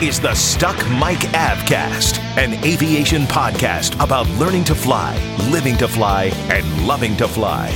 [0.00, 5.16] Is the Stuck Mic Avcast, an aviation podcast about learning to fly,
[5.50, 7.66] living to fly, and loving to fly.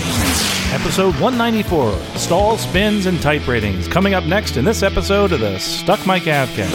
[0.73, 3.89] Episode 194 Stall, Spins, and Type Ratings.
[3.89, 6.71] Coming up next in this episode of the Stuck Mic Avcast.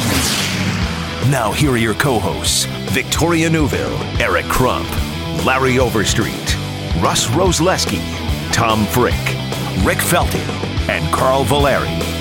[1.32, 4.90] Now, here are your co hosts Victoria Neuville, Eric Crump,
[5.46, 6.56] Larry Overstreet,
[7.02, 8.02] Russ Rosleski,
[8.52, 9.14] Tom Frick,
[9.86, 10.46] Rick Felty,
[10.90, 12.17] and Carl Valeri.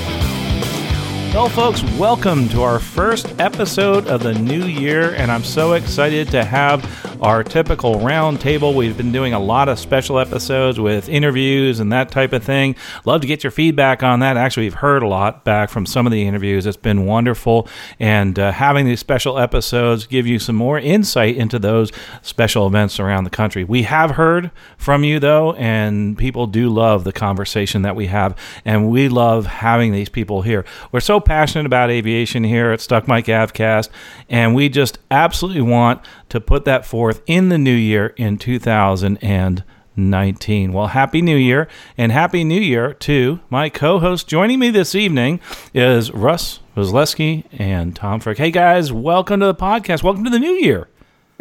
[1.35, 6.29] Well, folks, welcome to our first episode of the new year, and I'm so excited
[6.31, 8.75] to have our typical roundtable.
[8.75, 12.75] We've been doing a lot of special episodes with interviews and that type of thing.
[13.05, 14.37] Love to get your feedback on that.
[14.37, 16.65] Actually, we've heard a lot back from some of the interviews.
[16.65, 17.69] It's been wonderful,
[18.01, 22.99] and uh, having these special episodes give you some more insight into those special events
[22.99, 23.63] around the country.
[23.63, 28.37] We have heard from you though, and people do love the conversation that we have,
[28.65, 30.65] and we love having these people here.
[30.93, 33.89] We're so passionate about aviation here at Stuck Mic Avcast,
[34.29, 40.73] and we just absolutely want to put that forth in the new year in 2019.
[40.73, 44.29] Well, Happy New Year, and Happy New Year to my co host.
[44.29, 45.41] Joining me this evening
[45.75, 48.39] is Russ Rosleski and Tom Frick.
[48.39, 50.03] Hey, guys, welcome to the podcast.
[50.03, 50.89] Welcome to the new year.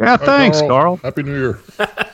[0.00, 0.68] Yeah, thanks, Carl.
[0.68, 0.96] Carl.
[1.02, 1.58] Happy New Year.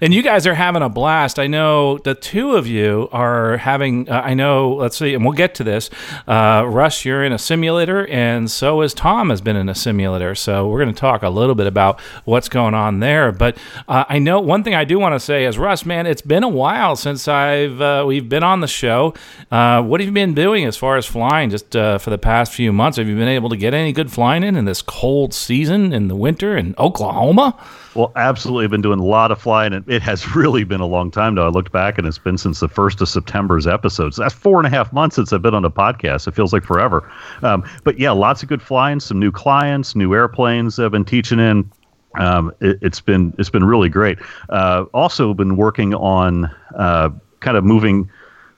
[0.00, 1.38] and you guys are having a blast.
[1.38, 4.08] I know the two of you are having.
[4.08, 4.74] Uh, I know.
[4.74, 5.90] Let's see, and we'll get to this.
[6.26, 10.34] Uh, Russ, you're in a simulator, and so is Tom has been in a simulator.
[10.34, 13.32] So we're going to talk a little bit about what's going on there.
[13.32, 13.58] But
[13.88, 16.42] uh, I know one thing I do want to say is Russ, man, it's been
[16.42, 19.14] a while since I've uh, we've been on the show.
[19.50, 21.50] Uh, what have you been doing as far as flying?
[21.50, 24.10] Just uh, for the past few months, have you been able to get any good
[24.10, 27.56] flying in in this cold season in the winter in Oklahoma?
[27.94, 28.64] Well, absolutely.
[28.64, 31.34] I've been doing a lot of flying, and it has really been a long time
[31.34, 31.46] now.
[31.46, 34.16] I looked back, and it's been since the first of September's episodes.
[34.16, 36.26] That's four and a half months since I've been on a podcast.
[36.26, 37.10] It feels like forever.
[37.42, 41.38] Um, but yeah, lots of good flying, some new clients, new airplanes I've been teaching
[41.38, 41.70] in.
[42.14, 44.18] Um, it, has been it's been really great.
[44.48, 47.10] Uh, also, been working on uh,
[47.40, 48.10] kind of moving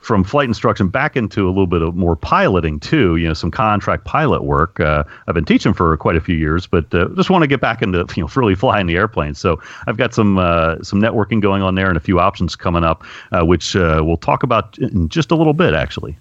[0.04, 3.16] from flight instruction back into a little bit of more piloting too.
[3.16, 4.78] You know, some contract pilot work.
[4.78, 7.60] Uh, I've been teaching for quite a few years, but uh, just want to get
[7.60, 9.34] back into you know really flying the airplane.
[9.34, 12.84] So I've got some uh, some networking going on there and a few options coming
[12.84, 16.16] up, uh, which uh, we'll talk about in just a little bit actually.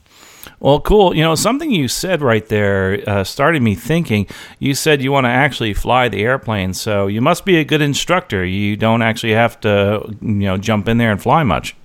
[0.60, 1.16] Well, cool.
[1.16, 4.28] You know, something you said right there uh, started me thinking.
[4.60, 7.82] You said you want to actually fly the airplane, so you must be a good
[7.82, 8.46] instructor.
[8.46, 11.76] You don't actually have to, you know, jump in there and fly much.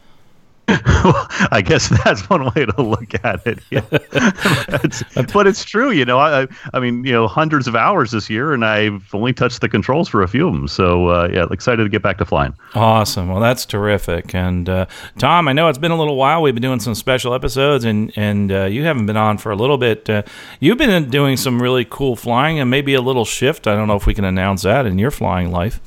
[1.51, 3.59] I guess that's one way to look at it.
[3.71, 3.81] Yeah.
[5.33, 6.19] but it's true, you know.
[6.19, 9.69] I, I mean, you know, hundreds of hours this year, and I've only touched the
[9.69, 10.69] controls for a few of them.
[10.69, 12.55] So, uh, yeah, excited to get back to flying.
[12.75, 13.29] Awesome.
[13.29, 14.35] Well, that's terrific.
[14.35, 14.87] And uh,
[15.17, 16.43] Tom, I know it's been a little while.
[16.43, 19.57] We've been doing some special episodes, and and uh, you haven't been on for a
[19.57, 20.11] little bit.
[20.11, 20.23] Uh,
[20.61, 23.67] you've been doing some really cool flying, and maybe a little shift.
[23.67, 25.81] I don't know if we can announce that in your flying life.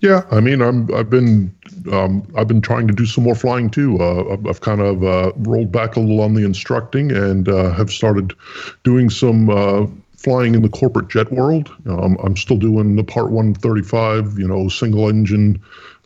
[0.00, 1.54] Yeah, I mean, I'm I've been
[1.92, 3.98] um, I've been trying to do some more flying too.
[4.00, 7.90] Uh, I've, kind of uh, rolled back a little on the instructing and uh, have
[7.90, 8.32] started
[8.82, 11.70] doing some uh, flying in the corporate jet world.
[11.86, 15.60] Um, I'm still doing the Part 135, you know, single engine,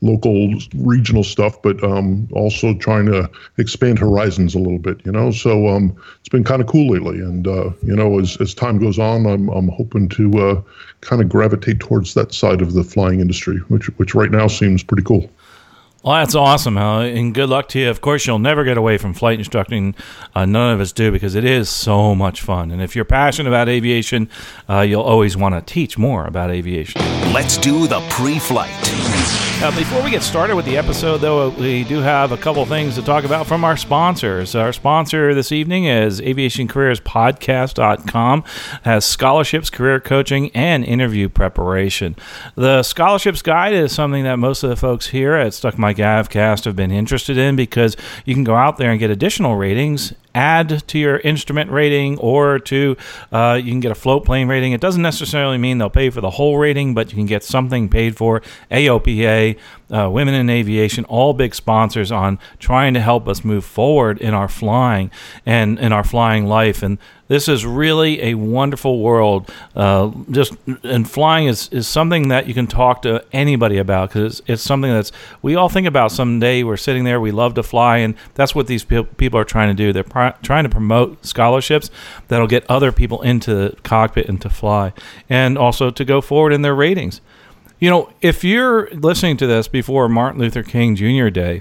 [0.05, 3.29] local regional stuff, but um, also trying to
[3.59, 5.31] expand horizons a little bit, you know.
[5.31, 8.79] So um, it's been kind of cool lately, and uh, you know, as as time
[8.79, 10.63] goes on, I'm I'm hoping to uh,
[11.01, 14.83] kind of gravitate towards that side of the flying industry, which which right now seems
[14.83, 15.29] pretty cool.
[16.05, 17.89] Well, that's awesome, uh, and good luck to you.
[17.89, 19.95] Of course, you'll never get away from flight instructing.
[20.35, 22.71] Uh, none of us do because it is so much fun.
[22.71, 24.29] And if you're passionate about aviation,
[24.69, 27.01] uh, you'll always want to teach more about aviation.
[27.33, 29.54] Let's do the pre flight.
[29.65, 32.97] Uh, before we get started with the episode, though, we do have a couple things
[32.97, 34.55] to talk about from our sponsors.
[34.55, 38.45] Our sponsor this evening is aviationcareerspodcast.com,
[38.83, 42.15] has scholarships, career coaching, and interview preparation.
[42.57, 46.67] The scholarships guide is something that most of the folks here at Stuck Mic Avcast
[46.67, 47.97] have been interested in because
[48.27, 52.59] you can go out there and get additional ratings add to your instrument rating or
[52.59, 52.97] to
[53.33, 54.73] uh, you can get a float plane rating.
[54.73, 57.89] It doesn't necessarily mean they'll pay for the whole rating, but you can get something
[57.89, 58.43] paid for.
[58.71, 59.59] AOPA,
[59.91, 64.35] uh, Women in Aviation, all big sponsors on trying to help us move forward in
[64.35, 65.11] our flying
[65.47, 66.83] and in our flying life.
[66.83, 66.99] And
[67.29, 69.51] this is really a wonderful world.
[69.75, 74.41] Uh, just and flying is, is something that you can talk to anybody about because
[74.41, 75.11] it's, it's, something that's
[75.41, 76.63] we all think about someday.
[76.63, 79.69] We're sitting there, we love to fly, and that's what these pe- people are trying
[79.69, 79.93] to do.
[79.93, 81.91] They're pr- trying to promote scholarships
[82.29, 84.93] that'll get other people into the cockpit and to fly,
[85.29, 87.21] and also to go forward in their ratings.
[87.81, 91.29] You know, if you're listening to this before Martin Luther King Jr.
[91.29, 91.61] Day,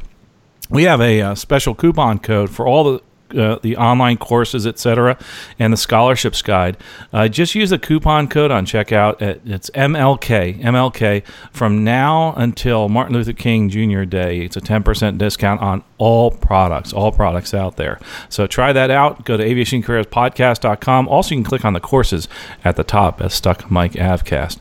[0.70, 3.02] we have a, uh, special coupon code for all the
[3.36, 5.18] uh, the online courses, etc.,
[5.60, 6.78] and the scholarships guide.
[7.12, 9.22] Uh, just use the coupon code on checkout.
[9.22, 14.04] At, it's MLK MLK from now until Martin Luther King Jr.
[14.04, 14.42] Day.
[14.42, 18.00] It's a ten percent discount on all products, all products out there.
[18.30, 19.26] So try that out.
[19.26, 21.08] Go to aviationcareerspodcast.com.
[21.08, 22.28] Also, you can click on the courses
[22.64, 24.60] at the top as Stuck Mic Avcast.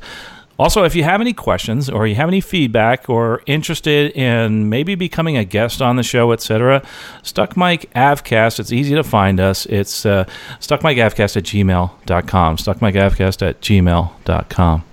[0.62, 4.94] Also, if you have any questions or you have any feedback or interested in maybe
[4.94, 6.80] becoming a guest on the show, etc.,
[7.24, 9.66] Stuck Mic Avcast, it's easy to find us.
[9.66, 10.24] It's uh,
[10.60, 12.56] stuckmicavcast at gmail.com.
[12.58, 14.84] Stuckmicavcast at gmail.com.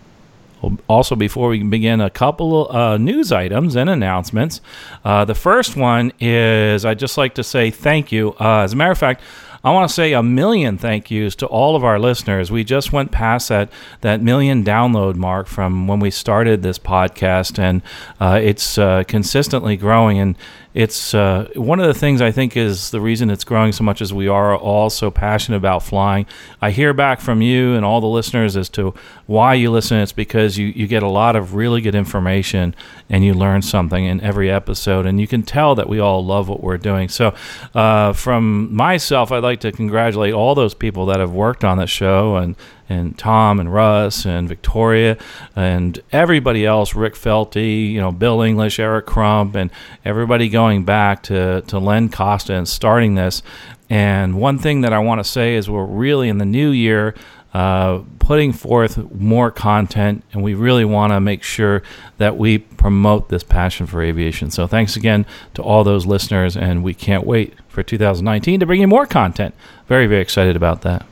[0.88, 4.62] Also, before we begin, a couple uh, news items and announcements.
[5.06, 8.32] Uh, the first one is I'd just like to say thank you.
[8.40, 9.22] Uh, as a matter of fact,
[9.64, 12.52] I want to say a million thank yous to all of our listeners.
[12.52, 13.72] We just went past that
[14.02, 17.82] that million download mark from when we started this podcast, and
[18.20, 20.18] uh, it's uh, consistently growing.
[20.18, 20.38] And
[20.74, 24.02] it's uh, one of the things I think is the reason it's growing so much
[24.02, 26.28] as we are all so passionate about flying.
[26.62, 28.94] I hear back from you and all the listeners as to
[29.26, 29.98] why you listen.
[29.98, 32.76] It's because you, you get a lot of really good information
[33.10, 36.48] and you learn something in every episode, and you can tell that we all love
[36.48, 37.10] what we're doing.
[37.10, 37.34] So,
[37.74, 41.88] uh, from myself, I'd like to congratulate all those people that have worked on the
[41.88, 42.56] show and
[42.90, 45.18] and Tom and Russ and Victoria
[45.56, 49.70] and everybody else, Rick Felty, you know, Bill English, Eric Crump, and
[50.04, 53.44] everybody going back to, to Len Costa and starting this.
[53.90, 57.16] And one thing that I want to say is we're really in the new year
[57.54, 61.82] uh, putting forth more content, and we really want to make sure
[62.20, 64.52] that we promote this passion for aviation.
[64.52, 65.26] So, thanks again
[65.56, 69.56] to all those listeners, and we can't wait for 2019 to bring you more content.
[69.88, 71.08] Very, very excited about that.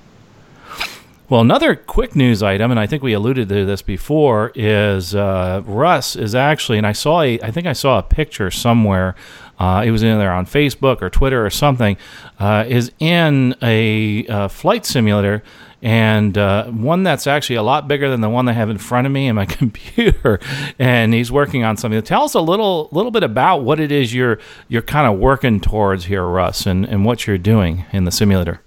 [1.29, 5.62] Well, another quick news item, and I think we alluded to this before, is uh,
[5.65, 9.13] Russ is actually, and I saw a, I think I saw a picture somewhere.
[9.59, 11.97] Uh, it was in there on Facebook or Twitter or something.
[12.39, 15.44] Uh, is in a uh, flight simulator,
[15.81, 19.06] and uh, one that's actually a lot bigger than the one I have in front
[19.06, 20.39] of me in my computer.
[20.79, 22.01] And he's working on something.
[22.03, 24.39] Tell us a little, little bit about what it is you're,
[24.69, 28.62] you're kind of working towards here, Russ, and, and what you're doing in the simulator.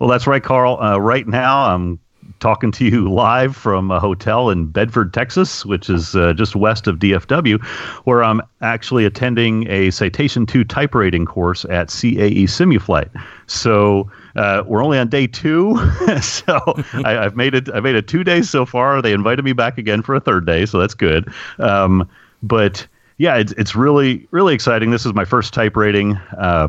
[0.00, 0.82] Well, that's right, Carl.
[0.82, 2.00] Uh, right now, I'm
[2.40, 6.86] talking to you live from a hotel in Bedford, Texas, which is uh, just west
[6.86, 7.62] of DFW,
[8.06, 13.10] where I'm actually attending a Citation 2 type rating course at CAE Simuflight.
[13.46, 15.76] So uh, we're only on day two,
[16.22, 16.58] so
[17.04, 17.68] I, have made it.
[17.74, 19.02] I made it two days so far.
[19.02, 21.30] They invited me back again for a third day, so that's good.
[21.58, 22.08] Um,
[22.42, 22.86] but
[23.18, 24.92] yeah, it's it's really really exciting.
[24.92, 26.16] This is my first type rating.
[26.38, 26.68] Uh,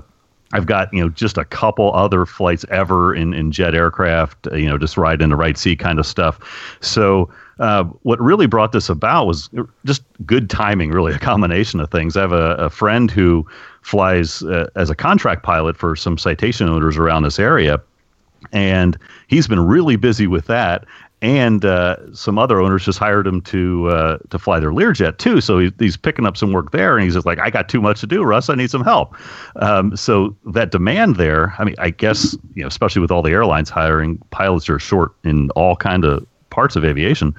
[0.53, 4.68] I've got you know just a couple other flights ever in in jet aircraft, you
[4.68, 6.39] know, just ride in the right seat kind of stuff.
[6.81, 9.50] So uh, what really brought this about was
[9.86, 12.18] just good timing, really a combination of things.
[12.18, 13.48] I have a, a friend who
[13.81, 17.81] flies uh, as a contract pilot for some citation owners around this area,
[18.52, 18.97] and
[19.28, 20.85] he's been really busy with that
[21.21, 25.40] and uh, some other owners just hired him to uh, to fly their Learjet too.
[25.40, 27.81] So he, he's picking up some work there, and he's just like, "I got too
[27.81, 28.49] much to do, Russ.
[28.49, 29.16] I need some help."
[29.57, 33.31] Um, so that demand there, I mean, I guess you know, especially with all the
[33.31, 37.35] airlines hiring pilots are short in all kind of parts of aviation,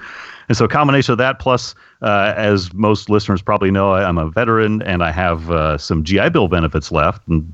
[0.49, 4.17] and so a combination of that plus, uh, as most listeners probably know, I, am
[4.17, 7.53] a veteran and I have uh, some GI Bill benefits left, and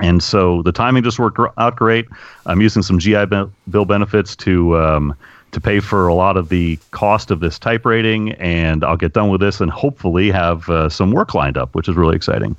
[0.00, 2.08] and so the timing just worked out great.
[2.46, 5.16] I'm using some GI Bill benefits to um,
[5.52, 9.12] to pay for a lot of the cost of this type rating, and I'll get
[9.12, 12.56] done with this and hopefully have uh, some work lined up, which is really exciting.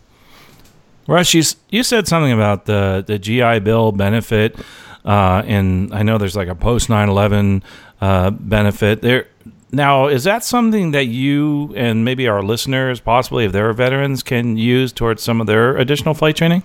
[1.07, 4.55] Russ, you, you said something about the, the GI Bill benefit,
[5.03, 7.63] uh, and I know there's like a post 9 11
[8.01, 9.01] uh, benefit.
[9.01, 9.27] There,
[9.71, 14.57] now, is that something that you and maybe our listeners, possibly if they're veterans, can
[14.57, 16.63] use towards some of their additional flight training?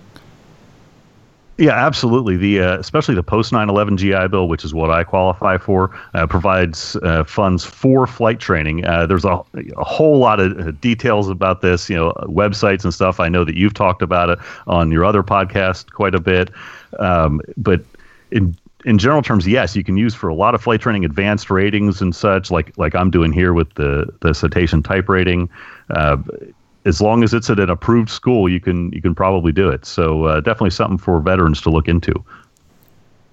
[1.57, 2.37] Yeah, absolutely.
[2.37, 6.27] The uh, especially the post 9/11 GI Bill, which is what I qualify for, uh,
[6.27, 8.85] provides uh, funds for flight training.
[8.85, 12.93] Uh, there's a, a, whole lot of uh, details about this, you know, websites and
[12.93, 13.19] stuff.
[13.19, 14.37] I know that you've talked about it
[14.67, 16.51] on your other podcast quite a bit,
[16.99, 17.81] um, but
[18.29, 21.49] in in general terms, yes, you can use for a lot of flight training advanced
[21.49, 25.49] ratings and such, like like I'm doing here with the the citation type rating.
[26.87, 29.85] As long as it's at an approved school, you can you can probably do it.
[29.85, 32.13] So uh, definitely something for veterans to look into.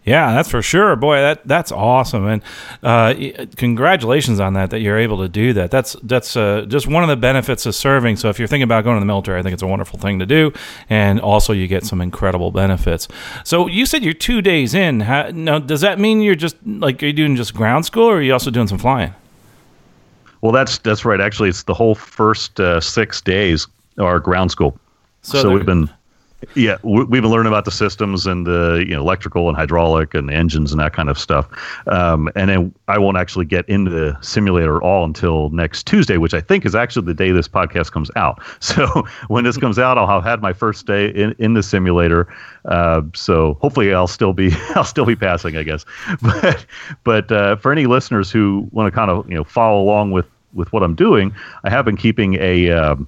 [0.05, 0.97] Yeah, that's for sure.
[0.97, 2.43] Boy, that that's awesome, and
[2.83, 3.15] uh,
[3.57, 4.69] congratulations on that.
[4.69, 5.71] That you're able to do that.
[5.71, 8.17] That's that's uh, just one of the benefits of serving.
[8.17, 10.19] So if you're thinking about going to the military, I think it's a wonderful thing
[10.19, 10.53] to do,
[10.91, 13.09] and also you get some incredible benefits.
[13.45, 15.01] So you said you're two days in.
[15.01, 18.17] How, now, does that mean you're just like are you doing just ground school, or
[18.17, 19.15] are you also doing some flying?
[20.45, 21.23] Well, that's that's right.
[21.23, 23.67] Actually, it's the whole first uh, six days
[23.99, 24.79] are ground school.
[25.23, 25.89] So, so we've been
[26.55, 30.31] yeah, we've been learning about the systems and the you know electrical and hydraulic and
[30.31, 31.49] engines and that kind of stuff.
[31.87, 36.19] Um, and then I won't actually get into the simulator at all until next Tuesday,
[36.19, 38.43] which I think is actually the day this podcast comes out.
[38.75, 42.27] So when this comes out, I'll have had my first day in, in the simulator.
[42.65, 45.85] Uh, so hopefully I'll still be I'll still be passing, I guess.
[46.21, 46.67] But
[47.05, 50.27] but uh, for any listeners who want to kind of you know follow along with
[50.55, 51.35] with what I'm doing,
[51.65, 53.07] I have been keeping a um,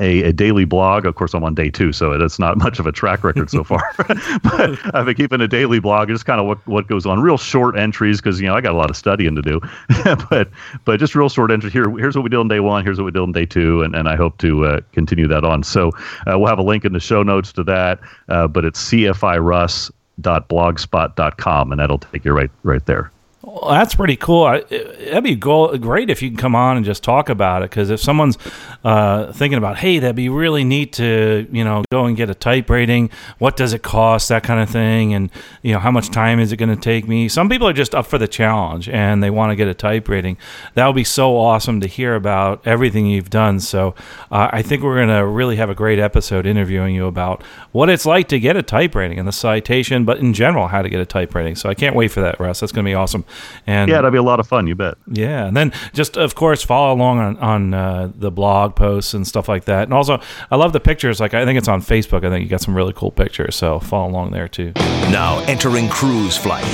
[0.00, 1.06] a, a, daily blog.
[1.06, 3.64] Of course, I'm on day two, so it's not much of a track record so
[3.64, 3.82] far.
[3.98, 7.20] but I've been keeping a daily blog, just kind of what, what goes on.
[7.20, 9.60] Real short entries because you know I got a lot of studying to do.
[10.30, 10.48] but
[10.84, 11.72] but just real short entries.
[11.72, 12.84] Here here's what we did on day one.
[12.84, 15.44] Here's what we did on day two, and, and I hope to uh, continue that
[15.44, 15.62] on.
[15.62, 15.90] So
[16.26, 18.00] uh, we'll have a link in the show notes to that.
[18.28, 23.10] Uh, but it's cfiruss.blogspot.com, and that'll take you right right there.
[23.46, 24.44] Well, that's pretty cool.
[24.44, 27.70] That'd be great if you can come on and just talk about it.
[27.70, 28.38] Because if someone's
[28.84, 32.34] uh, thinking about, hey, that'd be really neat to, you know, go and get a
[32.34, 33.10] type rating.
[33.38, 34.30] What does it cost?
[34.30, 35.30] That kind of thing, and
[35.62, 37.28] you know, how much time is it going to take me?
[37.28, 40.08] Some people are just up for the challenge and they want to get a type
[40.08, 40.38] rating.
[40.74, 43.60] That would be so awesome to hear about everything you've done.
[43.60, 43.94] So
[44.30, 47.90] uh, I think we're going to really have a great episode interviewing you about what
[47.90, 50.88] it's like to get a type rating and the citation, but in general, how to
[50.88, 51.56] get a type rating.
[51.56, 52.60] So I can't wait for that, Russ.
[52.60, 53.24] That's going to be awesome.
[53.66, 54.66] And yeah, that'd be a lot of fun.
[54.66, 54.96] You bet.
[55.06, 59.26] Yeah, and then just of course follow along on on uh, the blog posts and
[59.26, 59.84] stuff like that.
[59.84, 61.20] And also, I love the pictures.
[61.20, 62.24] Like I think it's on Facebook.
[62.24, 63.56] I think you got some really cool pictures.
[63.56, 64.72] So follow along there too.
[64.74, 66.64] Now entering cruise flight.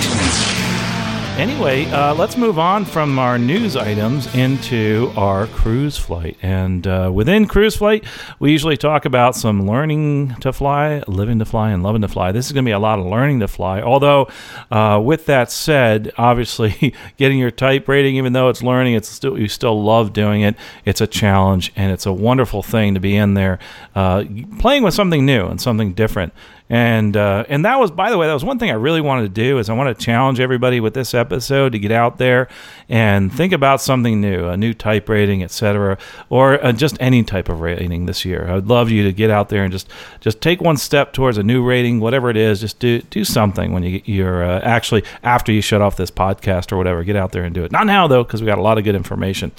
[1.41, 6.37] Anyway, uh, let's move on from our news items into our cruise flight.
[6.43, 8.05] And uh, within cruise flight,
[8.39, 12.31] we usually talk about some learning to fly, living to fly, and loving to fly.
[12.31, 13.81] This is going to be a lot of learning to fly.
[13.81, 14.29] Although,
[14.71, 19.39] uh, with that said, obviously, getting your type rating, even though it's learning, it's still
[19.39, 20.57] you still love doing it.
[20.85, 23.59] It's a challenge, and it's a wonderful thing to be in there,
[23.95, 24.25] uh,
[24.59, 26.35] playing with something new and something different
[26.71, 29.23] and uh, and that was by the way that was one thing I really wanted
[29.23, 32.47] to do is I want to challenge everybody with this episode to get out there
[32.89, 35.99] and think about something new, a new type rating, etc.,
[36.29, 38.49] or uh, just any type of rating this year.
[38.49, 39.89] I'd love you to get out there and just
[40.21, 42.61] just take one step towards a new rating, whatever it is.
[42.61, 46.71] Just do do something when you you're uh, actually after you shut off this podcast
[46.71, 47.03] or whatever.
[47.03, 47.73] Get out there and do it.
[47.73, 49.51] Not now though, because we got a lot of good information.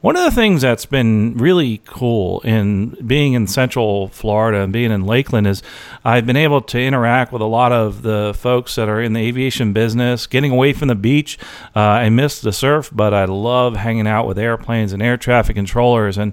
[0.00, 4.92] One of the things that's been really cool in being in Central Florida and being
[4.92, 5.60] in Lakeland is
[6.04, 9.20] I've been able to interact with a lot of the folks that are in the
[9.20, 11.36] aviation business, getting away from the beach.
[11.74, 15.56] Uh, I miss the surf, but I love hanging out with airplanes and air traffic
[15.56, 16.32] controllers and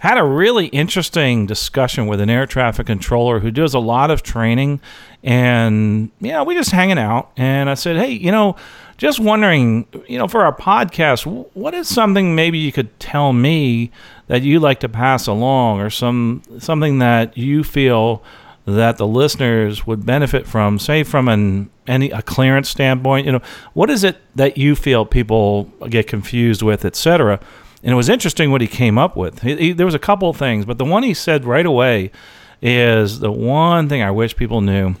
[0.00, 4.22] had a really interesting discussion with an air traffic controller who does a lot of
[4.22, 4.78] training.
[5.22, 7.32] And, yeah, we just hanging out.
[7.38, 8.56] And I said, hey, you know,
[8.96, 13.90] just wondering, you know, for our podcast, what is something maybe you could tell me
[14.28, 18.22] that you like to pass along, or some something that you feel
[18.64, 23.26] that the listeners would benefit from, say from an any a clearance standpoint.
[23.26, 23.42] You know,
[23.74, 27.38] what is it that you feel people get confused with, etc.
[27.82, 29.42] And it was interesting what he came up with.
[29.42, 32.10] He, he, there was a couple of things, but the one he said right away
[32.62, 34.96] is the one thing I wish people knew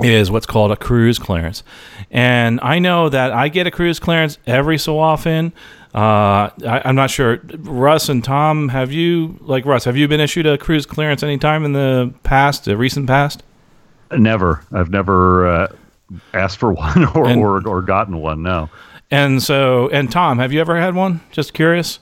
[0.00, 1.62] is what's called a cruise clearance.
[2.10, 5.52] And I know that I get a cruise clearance every so often.
[5.94, 7.40] Uh, I, am not sure.
[7.58, 11.64] Russ and Tom, have you, like Russ, have you been issued a cruise clearance anytime
[11.64, 13.42] in the past, the recent past?
[14.10, 14.64] Never.
[14.72, 15.76] I've never uh,
[16.32, 18.70] asked for one or, and, or, or gotten one, no.
[19.10, 21.20] And so, and Tom, have you ever had one?
[21.30, 21.98] Just curious.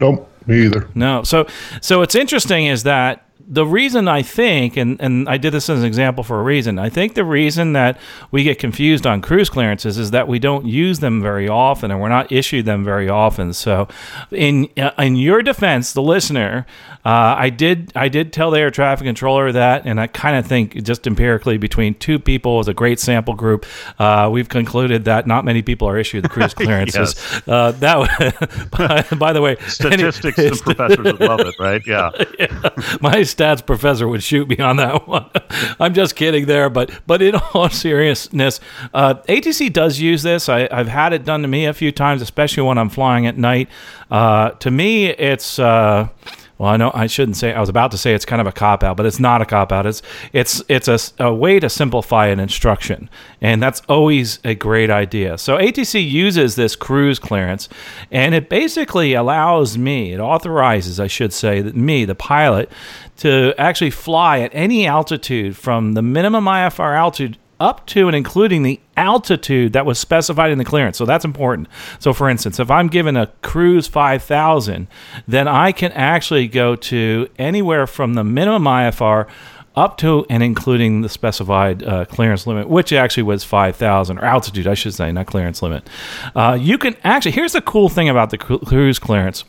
[0.00, 0.88] Nope, me either.
[0.94, 1.22] No.
[1.22, 1.46] So,
[1.82, 5.80] so what's interesting is that the reason I think, and, and I did this as
[5.80, 7.98] an example for a reason, I think the reason that
[8.30, 12.00] we get confused on cruise clearances is that we don't use them very often and
[12.00, 13.52] we're not issued them very often.
[13.52, 13.88] So,
[14.30, 16.66] in uh, in your defense, the listener,
[17.04, 20.44] uh, I did I did tell the air traffic controller that, and I kind of
[20.44, 23.64] think just empirically between two people as a great sample group,
[24.00, 27.14] uh, we've concluded that not many people are issued the cruise clearances.
[27.14, 27.42] yes.
[27.46, 31.82] uh, that by, by, the way, statistics and professors would love it, right?
[31.86, 32.10] Yeah.
[32.40, 32.70] yeah.
[33.00, 35.30] My stats professor would shoot me on that one.
[35.78, 38.60] I'm just kidding there, but but in all seriousness,
[38.94, 40.48] uh, ATC does use this.
[40.48, 43.36] I, have had it done to me a few times, especially when I'm flying at
[43.36, 43.68] night.
[44.10, 46.08] Uh, to me, it's uh,
[46.58, 47.52] well, I know I shouldn't say.
[47.52, 49.44] I was about to say it's kind of a cop out, but it's not a
[49.44, 49.84] cop out.
[49.84, 50.00] It's
[50.32, 53.10] it's it's a, a, way to simplify an instruction,
[53.42, 55.36] and that's always a great idea.
[55.36, 57.68] So ATC uses this cruise clearance,
[58.10, 62.70] and it basically allows me, it authorizes, I should say, that me, the pilot,
[63.18, 68.62] to actually fly at any altitude from the minimum IFR altitude up to and including
[68.62, 70.98] the altitude that was specified in the clearance.
[70.98, 71.68] So that's important.
[71.98, 74.88] So, for instance, if I'm given a cruise 5000,
[75.26, 79.26] then I can actually go to anywhere from the minimum IFR
[79.74, 84.66] up to and including the specified uh, clearance limit, which actually was 5,000, or altitude,
[84.66, 85.88] I should say, not clearance limit.
[86.34, 89.44] Uh, you can actually, here's the cool thing about the cruise clearance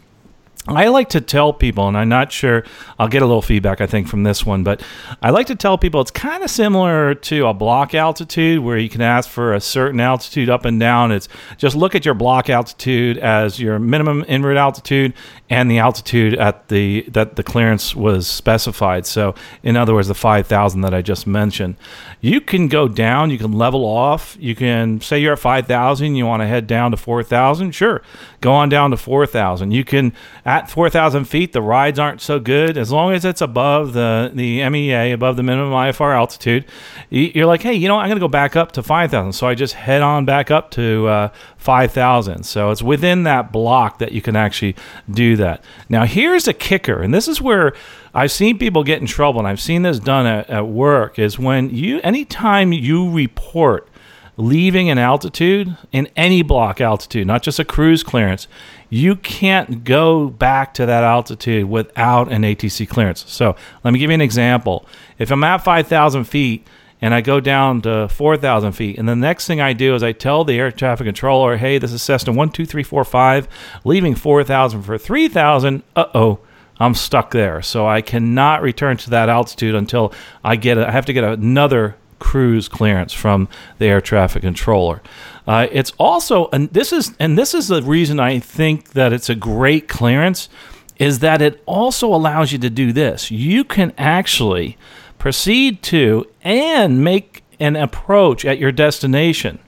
[0.67, 2.63] I like to tell people, and I'm not sure,
[2.99, 4.81] I'll get a little feedback, I think, from this one, but
[5.21, 8.89] I like to tell people it's kind of similar to a block altitude where you
[8.89, 11.11] can ask for a certain altitude up and down.
[11.11, 15.13] It's just look at your block altitude as your minimum route altitude
[15.49, 19.05] and the altitude at the that the clearance was specified.
[19.05, 21.75] So, in other words, the 5,000 that I just mentioned.
[22.19, 26.25] You can go down, you can level off, you can say you're at 5,000, you
[26.25, 28.01] want to head down to 4,000, sure,
[28.41, 29.71] go on down to 4,000.
[29.71, 32.75] You can at 4,000 feet, the rides aren't so good.
[32.75, 36.65] As long as it's above the, the MEA, above the minimum IFR altitude,
[37.11, 39.33] you're like, hey, you know, I'm going to go back up to 5,000.
[39.33, 42.43] So I just head on back up to uh, 5,000.
[42.43, 44.75] So it's within that block that you can actually
[45.11, 45.63] do that.
[45.87, 47.73] Now, here's a kicker, and this is where
[48.17, 51.37] I've seen people get in trouble, and I've seen this done at, at work, is
[51.37, 53.87] when you, anytime you report
[54.37, 58.47] leaving an altitude in any block altitude, not just a cruise clearance,
[58.89, 63.23] you can't go back to that altitude without an ATC clearance.
[63.27, 64.87] So let me give you an example.
[65.19, 66.65] If I'm at 5,000 feet
[66.99, 70.11] and I go down to 4,000 feet, and the next thing I do is I
[70.11, 73.47] tell the air traffic controller, hey, this is Cessna 12345,
[73.83, 76.39] leaving 4,000 for 3,000, uh oh.
[76.79, 80.77] I'm stuck there, so I cannot return to that altitude until I get.
[80.77, 85.01] A, I have to get another cruise clearance from the air traffic controller.
[85.45, 89.29] Uh, it's also, and this is, and this is the reason I think that it's
[89.29, 90.49] a great clearance,
[90.97, 93.31] is that it also allows you to do this.
[93.31, 94.77] You can actually
[95.19, 99.59] proceed to and make an approach at your destination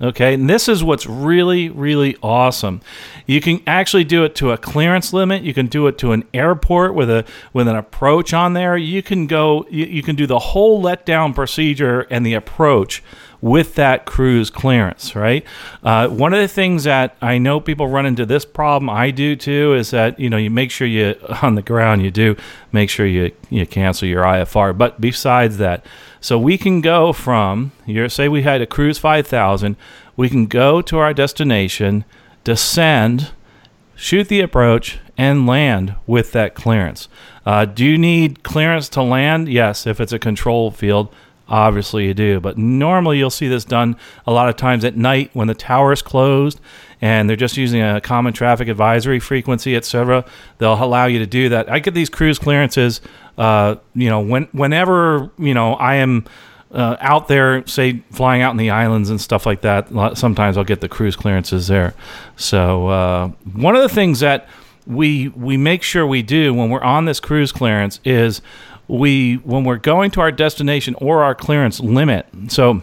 [0.00, 2.80] Okay, and this is what's really, really awesome.
[3.26, 5.44] You can actually do it to a clearance limit.
[5.44, 8.76] You can do it to an airport with a with an approach on there.
[8.76, 9.64] You can go.
[9.70, 13.04] You, you can do the whole letdown procedure and the approach
[13.44, 15.14] with that cruise clearance.
[15.14, 15.44] Right.
[15.82, 18.88] Uh, one of the things that I know people run into this problem.
[18.88, 19.74] I do too.
[19.74, 22.36] Is that you know you make sure you on the ground you do
[22.72, 24.76] make sure you you cancel your IFR.
[24.76, 25.84] But besides that
[26.22, 27.72] so we can go from
[28.08, 29.76] say we had a cruise 5000,
[30.16, 32.06] we can go to our destination,
[32.44, 33.32] descend,
[33.94, 37.08] shoot the approach, and land with that clearance.
[37.44, 39.50] Uh, do you need clearance to land?
[39.50, 41.14] Yes, if it's a control field.
[41.48, 45.30] Obviously, you do, but normally you'll see this done a lot of times at night
[45.34, 46.58] when the tower is closed
[47.02, 50.24] and they're just using a common traffic advisory frequency, etc.
[50.56, 51.70] They'll allow you to do that.
[51.70, 53.02] I get these cruise clearances,
[53.36, 56.24] uh, you know, when whenever you know I am
[56.72, 59.88] uh, out there, say flying out in the islands and stuff like that.
[60.16, 61.94] Sometimes I'll get the cruise clearances there.
[62.36, 64.48] So uh, one of the things that
[64.86, 68.42] we we make sure we do when we're on this cruise clearance is
[68.88, 72.26] we when we're going to our destination or our clearance limit.
[72.48, 72.82] So,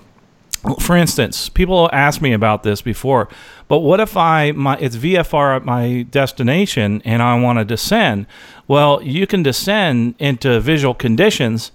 [0.80, 3.30] for instance, people ask me about this before.
[3.68, 8.28] But what if I my it's VFR at my destination and I want to descend?
[8.68, 11.72] Well, you can descend into visual conditions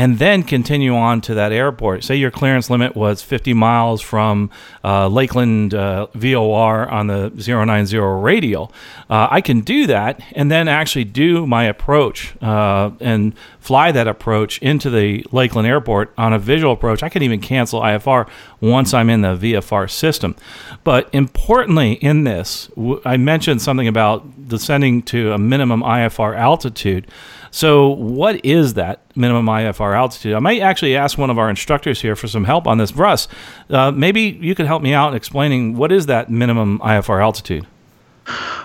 [0.00, 2.02] and then continue on to that airport.
[2.04, 4.48] Say your clearance limit was 50 miles from
[4.82, 8.72] uh, Lakeland uh, VOR on the 090 radial.
[9.10, 14.08] Uh, I can do that and then actually do my approach uh, and fly that
[14.08, 17.02] approach into the Lakeland airport on a visual approach.
[17.02, 18.26] I can even cancel IFR
[18.62, 20.34] once I'm in the VFR system.
[20.82, 22.70] But importantly, in this,
[23.04, 27.06] I mentioned something about descending to a minimum IFR altitude.
[27.50, 30.34] So, what is that minimum IFR altitude?
[30.34, 32.94] I might actually ask one of our instructors here for some help on this.
[32.94, 33.28] Russ,
[33.70, 37.66] uh, maybe you could help me out in explaining what is that minimum IFR altitude.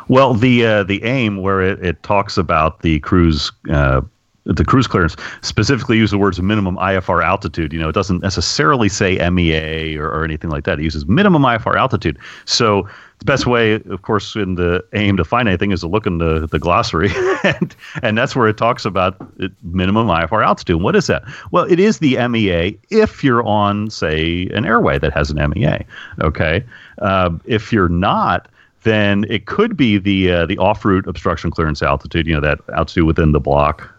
[0.07, 4.01] Well, the uh, the aim where it, it talks about the cruise uh,
[4.45, 7.73] the cruise clearance specifically use the words minimum IFR altitude.
[7.73, 10.79] You know, it doesn't necessarily say MEA or, or anything like that.
[10.79, 12.19] It uses minimum IFR altitude.
[12.45, 12.87] So
[13.19, 16.17] the best way, of course, in the aim to find anything is to look in
[16.17, 17.09] the, the glossary,
[17.43, 20.81] and and that's where it talks about it, minimum IFR altitude.
[20.81, 21.23] what is that?
[21.51, 25.85] Well, it is the MEA if you're on, say, an airway that has an MEA.
[26.21, 26.63] Okay,
[26.99, 28.49] uh, if you're not,
[28.83, 32.27] then it could be the uh, the off route obstruction clearance altitude.
[32.27, 33.89] You know that altitude within the block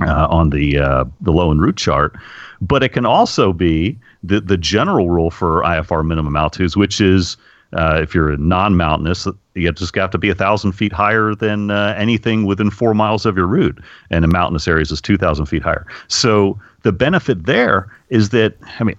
[0.00, 2.16] uh, on the uh, the low enroute chart,
[2.60, 7.36] but it can also be the the general rule for IFR minimum altitudes, which is
[7.72, 11.94] uh, if you're non-mountainous, you just have to be a thousand feet higher than uh,
[11.96, 13.78] anything within four miles of your route,
[14.10, 15.86] and in mountainous areas is two thousand feet higher.
[16.08, 18.96] So the benefit there is that I mean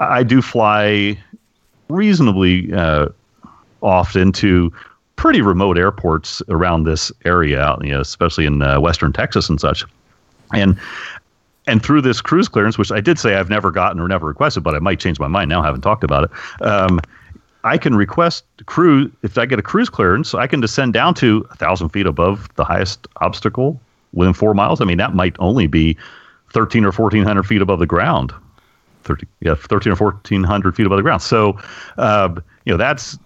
[0.00, 1.18] I do fly
[1.88, 3.08] reasonably uh,
[3.82, 4.72] often to
[5.16, 9.84] pretty remote airports around this area, you know, especially in uh, western Texas and such.
[10.52, 10.78] And
[11.66, 14.62] and through this cruise clearance, which I did say I've never gotten or never requested,
[14.62, 15.62] but I might change my mind now.
[15.62, 16.62] Haven't talked about it.
[16.62, 17.00] Um,
[17.64, 20.34] I can request cruise if I get a cruise clearance.
[20.34, 23.80] I can descend down to a thousand feet above the highest obstacle
[24.12, 24.80] within four miles.
[24.80, 25.96] I mean, that might only be
[26.50, 28.32] thirteen or fourteen hundred feet above the ground.
[29.04, 31.22] 13, yeah, thirteen or fourteen hundred feet above the ground.
[31.22, 31.58] So,
[31.98, 33.18] uh, you know, that's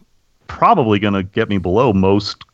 [0.46, 2.44] probably going to get me below most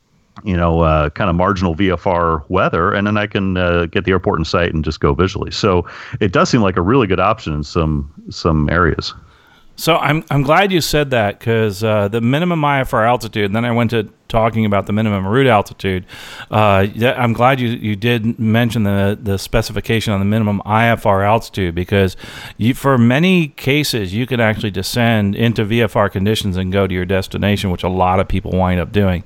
[0.42, 4.10] you know, uh, kind of marginal VFR weather, and then I can uh, get the
[4.10, 5.52] airport in sight and just go visually.
[5.52, 5.88] So
[6.20, 9.14] it does seem like a really good option in some some areas.
[9.76, 13.64] So I'm I'm glad you said that because uh, the minimum IFR altitude, and then
[13.64, 16.06] I went to talking about the minimum route altitude.
[16.50, 21.74] Uh, I'm glad you, you did mention the the specification on the minimum IFR altitude
[21.74, 22.16] because
[22.56, 27.04] you, for many cases you can actually descend into VFR conditions and go to your
[27.04, 29.24] destination, which a lot of people wind up doing.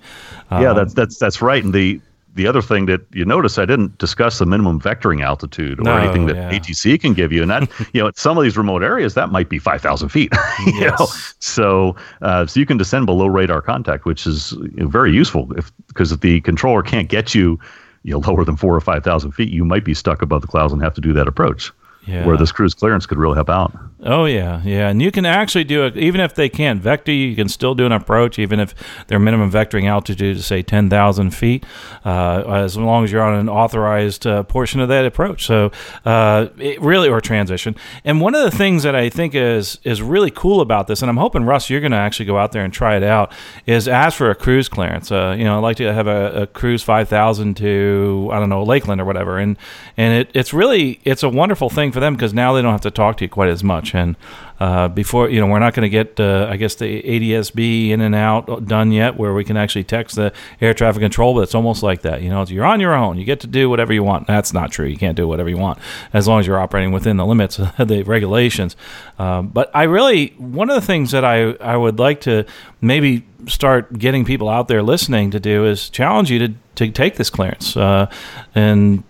[0.50, 1.62] yeah, um, that's that's that's right.
[1.62, 2.00] And the
[2.38, 5.96] the other thing that you notice, I didn't discuss the minimum vectoring altitude or no,
[5.96, 6.56] anything that yeah.
[6.56, 9.30] ATC can give you, and that you know, at some of these remote areas, that
[9.30, 10.32] might be five thousand feet.
[10.66, 10.98] you yes.
[11.00, 11.06] know?
[11.40, 16.12] So, uh, so you can descend below radar contact, which is very useful if because
[16.12, 17.58] if the controller can't get you,
[18.04, 20.48] you know, lower than four or five thousand feet, you might be stuck above the
[20.48, 21.72] clouds and have to do that approach
[22.08, 22.26] yeah.
[22.26, 23.72] where this cruise clearance could really help out.
[24.02, 27.12] Oh yeah, yeah, and you can actually do it even if they can't vector.
[27.12, 28.74] You you can still do an approach, even if
[29.08, 31.64] their minimum vectoring altitude is say ten thousand feet,
[32.04, 35.44] uh, as long as you're on an authorized uh, portion of that approach.
[35.44, 35.70] So
[36.04, 37.74] uh, it really or transition.
[38.04, 41.10] And one of the things that I think is is really cool about this, and
[41.10, 43.32] I'm hoping Russ, you're going to actually go out there and try it out,
[43.66, 45.12] is ask for a cruise clearance.
[45.12, 48.48] Uh, you know, I'd like to have a, a cruise five thousand to I don't
[48.48, 49.56] know Lakeland or whatever, and
[49.96, 52.80] and it, it's really it's a wonderful thing for them because now they don't have
[52.82, 53.92] to talk to you quite as much.
[53.92, 54.14] And
[54.60, 58.00] uh, before, you know, we're not going to get, uh, I guess, the ADSB in
[58.00, 61.34] and out done yet, where we can actually text the air traffic control.
[61.34, 62.22] But it's almost like that.
[62.22, 63.18] You know, you're on your own.
[63.18, 64.28] You get to do whatever you want.
[64.28, 64.86] That's not true.
[64.86, 65.80] You can't do whatever you want
[66.12, 68.76] as long as you're operating within the limits of the regulations.
[69.18, 72.44] Um, but I really, one of the things that I I would like to
[72.80, 77.16] maybe start getting people out there listening to do is challenge you to to take
[77.16, 78.08] this clearance uh,
[78.54, 79.02] and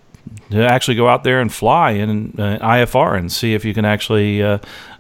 [0.51, 3.85] to actually go out there and fly in uh, IFR and see if you can
[3.85, 4.59] actually uh,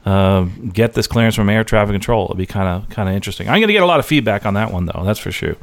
[0.08, 2.26] uh, get this clearance from air traffic control.
[2.26, 3.48] It'd be kind of kind of interesting.
[3.48, 5.02] I'm going to get a lot of feedback on that one though.
[5.04, 5.56] That's for sure.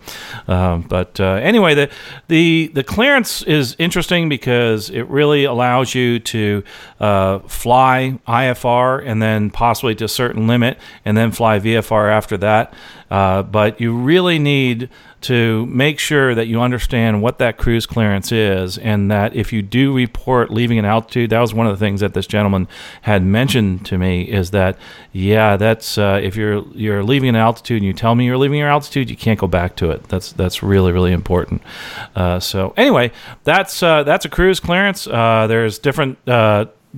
[0.48, 1.90] Um, but uh, anyway, the
[2.28, 6.64] the the clearance is interesting because it really allows you to
[7.00, 12.38] uh, fly IFR and then possibly to a certain limit, and then fly VFR after
[12.38, 12.74] that.
[13.10, 14.90] Uh, but you really need
[15.22, 19.62] to make sure that you understand what that cruise clearance is, and that if you
[19.62, 22.68] do report leaving an altitude, that was one of the things that this gentleman
[23.02, 24.78] had mentioned to me is that
[25.12, 28.60] yeah, that's uh, if you're you're leaving an altitude and you tell me you're leaving
[28.60, 30.04] your altitude, you can't go back to it.
[30.10, 31.62] That's that's really really important.
[32.16, 33.12] Uh, so anyway,
[33.44, 35.08] that's uh, that's a cruise clearance.
[35.08, 36.18] Uh, there's different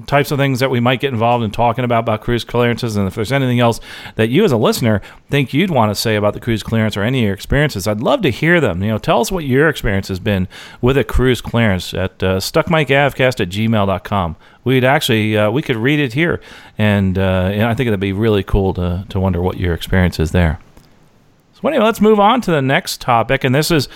[0.05, 2.95] types of things that we might get involved in talking about about cruise clearances.
[2.95, 3.79] And if there's anything else
[4.15, 7.03] that you as a listener think you'd want to say about the cruise clearance or
[7.03, 8.83] any of your experiences i'd love to hear them.
[8.83, 10.47] You know tell us what your experience has been
[10.81, 15.99] with a cruise clearance at uh, stuckmicavcast at gmail.com we'd actually uh, we could read
[15.99, 16.41] it here.
[16.77, 20.19] And, uh, and i think it'd be really cool to, to wonder what your experience
[20.19, 20.59] is there.
[21.53, 23.43] So anyway let's move on to the next topic.
[23.43, 23.87] And this is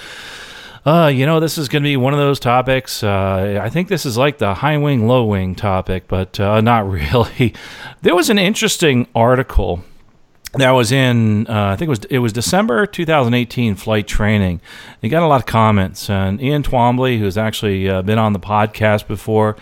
[0.86, 3.04] uh, you know, this is going to be one of those topics.
[3.04, 6.89] Uh, I think this is like the high wing, low wing topic, but uh, not
[6.89, 7.54] really.
[8.02, 9.84] there was an interesting article
[10.54, 14.60] that was in uh, I think it was it was December 2018 flight training.
[15.02, 18.39] He got a lot of comments, and Ian Twombly, who's actually uh, been on the
[18.39, 19.56] podcast before,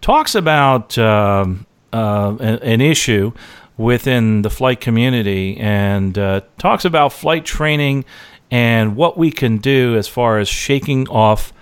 [0.00, 3.32] talks about um, uh, an, an, issue
[3.76, 8.04] within the flight community and uh, talks about flight training
[8.50, 11.52] and what we can do as far as shaking off.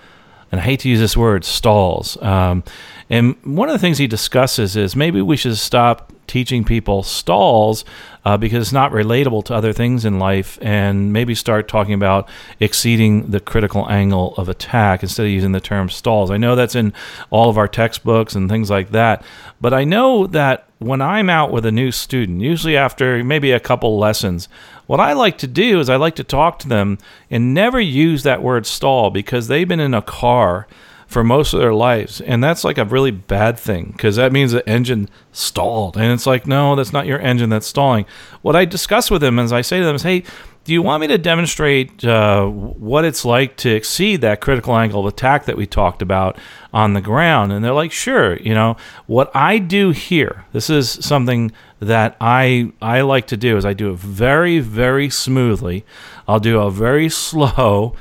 [0.53, 2.20] And I hate to use this word, stalls.
[2.23, 2.62] Um,
[3.11, 7.85] and one of the things he discusses is maybe we should stop teaching people stalls
[8.25, 12.29] uh, because it's not relatable to other things in life, and maybe start talking about
[12.61, 16.31] exceeding the critical angle of attack instead of using the term stalls.
[16.31, 16.94] I know that's in
[17.31, 19.23] all of our textbooks and things like that,
[19.61, 23.61] but I know that when I'm out with a new student, usually after maybe a
[23.61, 24.49] couple lessons,
[24.87, 26.99] what I like to do is I like to talk to them
[27.31, 30.66] and never use that word stall because they've been in a car
[31.07, 32.20] for most of their lives.
[32.20, 35.97] And that's like a really bad thing because that means the engine stalled.
[35.97, 38.05] And it's like, no, that's not your engine that's stalling.
[38.42, 40.25] What I discuss with them as I say to them is, hey,
[40.64, 45.01] do you want me to demonstrate uh, what it's like to exceed that critical angle
[45.01, 46.38] of attack that we talked about
[46.73, 47.53] on the ground?
[47.53, 48.38] And they're like, sure.
[48.38, 51.53] You know, what I do here, this is something
[51.85, 55.85] that I I like to do is I do it very very smoothly.
[56.27, 57.94] I'll do a very slow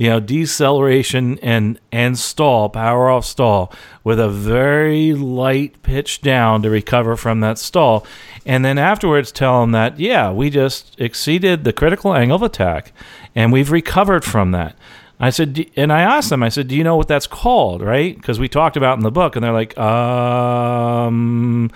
[0.00, 3.70] you know, deceleration and and stall, power off stall
[4.02, 8.06] with a very light pitch down to recover from that stall.
[8.46, 12.94] And then afterwards tell them that, yeah, we just exceeded the critical angle of attack
[13.34, 14.74] and we've recovered from that.
[15.22, 18.16] I said, and I asked them, I said, do you know what that's called, right?
[18.16, 21.70] Because we talked about in the book, and they're like, um,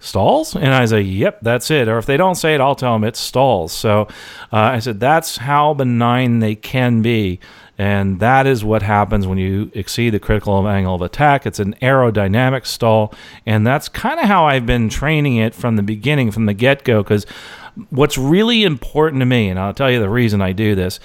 [0.00, 0.56] stalls?
[0.56, 1.86] And I say, yep, that's it.
[1.86, 3.72] Or if they don't say it, I'll tell them it's stalls.
[3.72, 4.08] So
[4.52, 7.38] uh, I said, that's how benign they can be.
[7.78, 11.46] And that is what happens when you exceed the critical angle of attack.
[11.46, 13.14] It's an aerodynamic stall.
[13.46, 16.84] And that's kind of how I've been training it from the beginning, from the get
[16.84, 17.02] go.
[17.02, 17.24] Because
[17.88, 21.00] what's really important to me, and I'll tell you the reason I do this,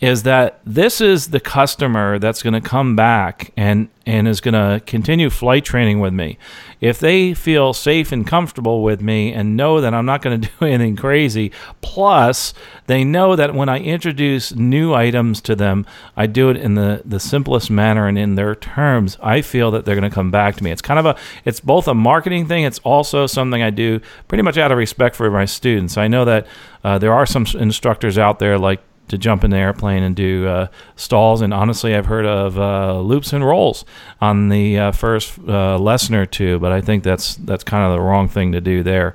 [0.00, 4.54] is that this is the customer that's going to come back and and is going
[4.54, 6.38] to continue flight training with me.
[6.80, 10.48] If they feel safe and comfortable with me and know that I'm not going to
[10.48, 12.54] do anything crazy, plus
[12.86, 17.02] they know that when I introduce new items to them, I do it in the,
[17.04, 20.54] the simplest manner and in their terms, I feel that they're going to come back
[20.56, 20.70] to me.
[20.70, 24.42] It's kind of a it's both a marketing thing, it's also something I do pretty
[24.42, 25.96] much out of respect for my students.
[25.96, 26.46] I know that
[26.84, 30.46] uh, there are some instructors out there like to jump in the airplane and do
[30.46, 31.40] uh, stalls.
[31.40, 33.84] And honestly, I've heard of uh, loops and rolls
[34.20, 37.92] on the uh, first uh, lesson or two, but I think that's that's kind of
[37.92, 39.14] the wrong thing to do there.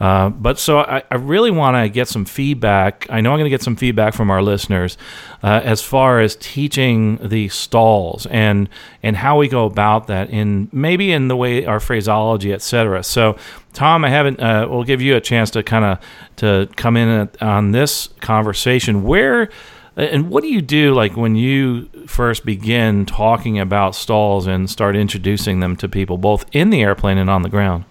[0.00, 3.06] Uh, but so I, I really want to get some feedback.
[3.10, 4.96] I know I'm going to get some feedback from our listeners
[5.42, 8.68] uh, as far as teaching the stalls and
[9.02, 13.02] and how we go about that in maybe in the way our phraseology, etc.
[13.04, 13.36] So
[13.72, 14.40] Tom, I haven't.
[14.40, 15.98] Uh, we'll give you a chance to kind of
[16.36, 19.04] to come in on this conversation.
[19.04, 19.50] Where
[19.98, 24.94] and what do you do like when you first begin talking about stalls and start
[24.94, 27.84] introducing them to people, both in the airplane and on the ground?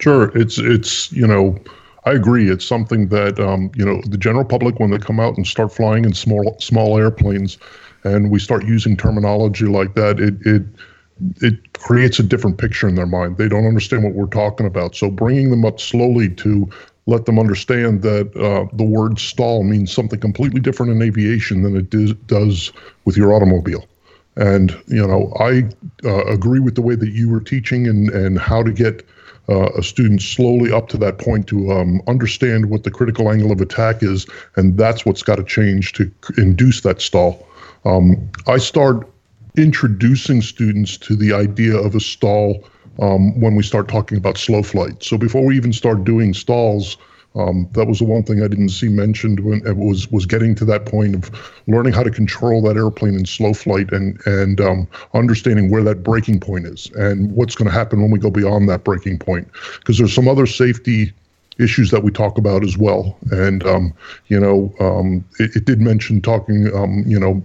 [0.00, 1.58] Sure, it's it's you know.
[2.04, 2.50] I agree.
[2.50, 5.72] It's something that um, you know the general public when they come out and start
[5.72, 7.58] flying in small small airplanes,
[8.04, 10.20] and we start using terminology like that.
[10.20, 10.62] It it
[11.40, 13.36] it creates a different picture in their mind.
[13.36, 14.94] They don't understand what we're talking about.
[14.94, 16.68] So bringing them up slowly to
[17.06, 21.76] let them understand that uh, the word stall means something completely different in aviation than
[21.76, 22.72] it does
[23.04, 23.84] with your automobile.
[24.36, 25.68] And you know, I
[26.04, 29.06] uh, agree with the way that you were teaching and and how to get
[29.48, 33.52] uh, a student slowly up to that point to um, understand what the critical angle
[33.52, 34.24] of attack is,
[34.56, 37.46] and that's what's got to change to induce that stall.
[37.84, 39.11] Um, I start
[39.56, 42.64] introducing students to the idea of a stall
[43.00, 45.02] um, when we start talking about slow flight.
[45.02, 46.96] So before we even start doing stalls,
[47.34, 50.54] um, that was the one thing I didn't see mentioned when it was was getting
[50.56, 51.30] to that point of
[51.66, 56.02] learning how to control that airplane in slow flight and and um, understanding where that
[56.02, 59.48] breaking point is and what's going to happen when we go beyond that breaking point.
[59.78, 61.12] Because there's some other safety
[61.58, 63.16] issues that we talk about as well.
[63.30, 63.94] And um,
[64.28, 67.42] you know, um, it, it, did mention talking, um, you know,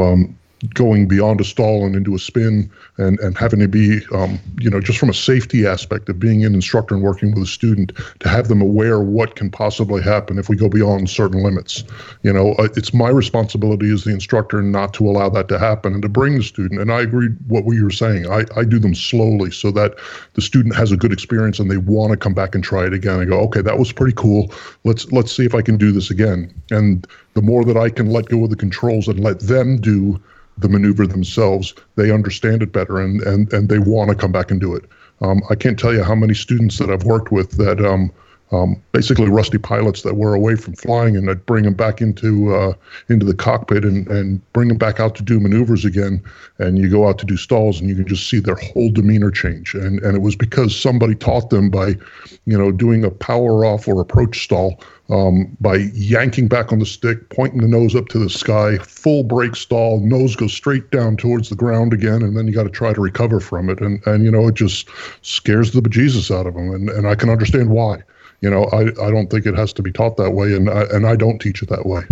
[0.00, 0.38] um,
[0.72, 4.70] going beyond a stall and into a spin and, and having to be, um, you
[4.70, 7.92] know, just from a safety aspect of being an instructor and working with a student
[8.20, 11.84] to have them aware what can possibly happen if we go beyond certain limits.
[12.22, 15.92] You know, uh, it's my responsibility as the instructor not to allow that to happen
[15.92, 16.80] and to bring the student.
[16.80, 18.26] And I agree what you were saying.
[18.30, 19.96] I, I do them slowly so that
[20.34, 22.94] the student has a good experience and they want to come back and try it
[22.94, 24.50] again and go, okay, that was pretty cool.
[24.84, 26.54] Let's let's see if I can do this again.
[26.70, 30.18] And the more that I can let go of the controls and let them do
[30.58, 34.50] the maneuver themselves, they understand it better and, and, and they want to come back
[34.50, 34.84] and do it.
[35.20, 38.12] Um, I can't tell you how many students that I've worked with that um,
[38.52, 42.54] um, basically rusty pilots that were away from flying, and I'd bring them back into
[42.54, 42.74] uh,
[43.08, 46.22] into the cockpit and and bring them back out to do maneuvers again.
[46.58, 49.32] And you go out to do stalls, and you can just see their whole demeanor
[49.32, 49.74] change.
[49.74, 51.96] And and it was because somebody taught them by,
[52.44, 54.80] you know, doing a power off or approach stall.
[55.08, 59.22] Um, by yanking back on the stick, pointing the nose up to the sky, full
[59.22, 62.70] brake stall, nose goes straight down towards the ground again, and then you got to
[62.70, 63.80] try to recover from it.
[63.80, 64.88] And and you know it just
[65.22, 68.02] scares the bejesus out of them, and and I can understand why
[68.40, 70.82] you know I, I don't think it has to be taught that way and I,
[70.92, 72.02] and I don't teach it that way.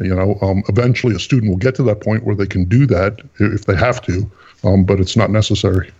[0.00, 2.86] You know um, eventually a student will get to that point where they can do
[2.86, 4.30] that if they have to
[4.64, 5.90] um, but it's not necessary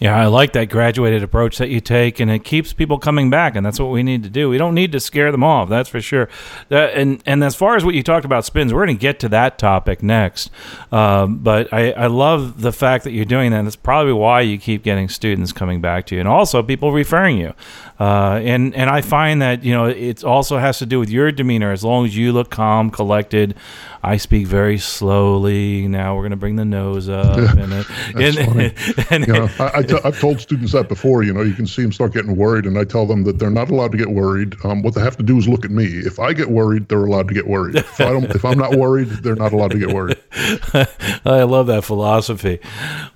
[0.00, 3.54] yeah, I like that graduated approach that you take, and it keeps people coming back,
[3.54, 4.48] and that's what we need to do.
[4.48, 6.26] We don't need to scare them off, that's for sure.
[6.70, 9.28] And and as far as what you talked about spins, we're going to get to
[9.28, 10.50] that topic next.
[10.90, 13.62] Um, but I, I love the fact that you're doing that.
[13.64, 17.36] That's probably why you keep getting students coming back to you, and also people referring
[17.36, 17.52] you.
[17.98, 21.30] Uh, and and I find that you know it also has to do with your
[21.30, 21.72] demeanor.
[21.72, 23.54] As long as you look calm, collected,
[24.02, 25.86] I speak very slowly.
[25.86, 28.74] Now we're going to bring the nose up, and, it, and,
[29.10, 31.22] and you know, I, I t- I've told students that before.
[31.22, 33.50] You know, you can see them start getting worried, and I tell them that they're
[33.50, 34.54] not allowed to get worried.
[34.64, 35.84] Um, what they have to do is look at me.
[35.84, 37.76] If I get worried, they're allowed to get worried.
[37.76, 40.16] If I don't, if I'm not worried, they're not allowed to get worried.
[40.32, 42.60] I love that philosophy.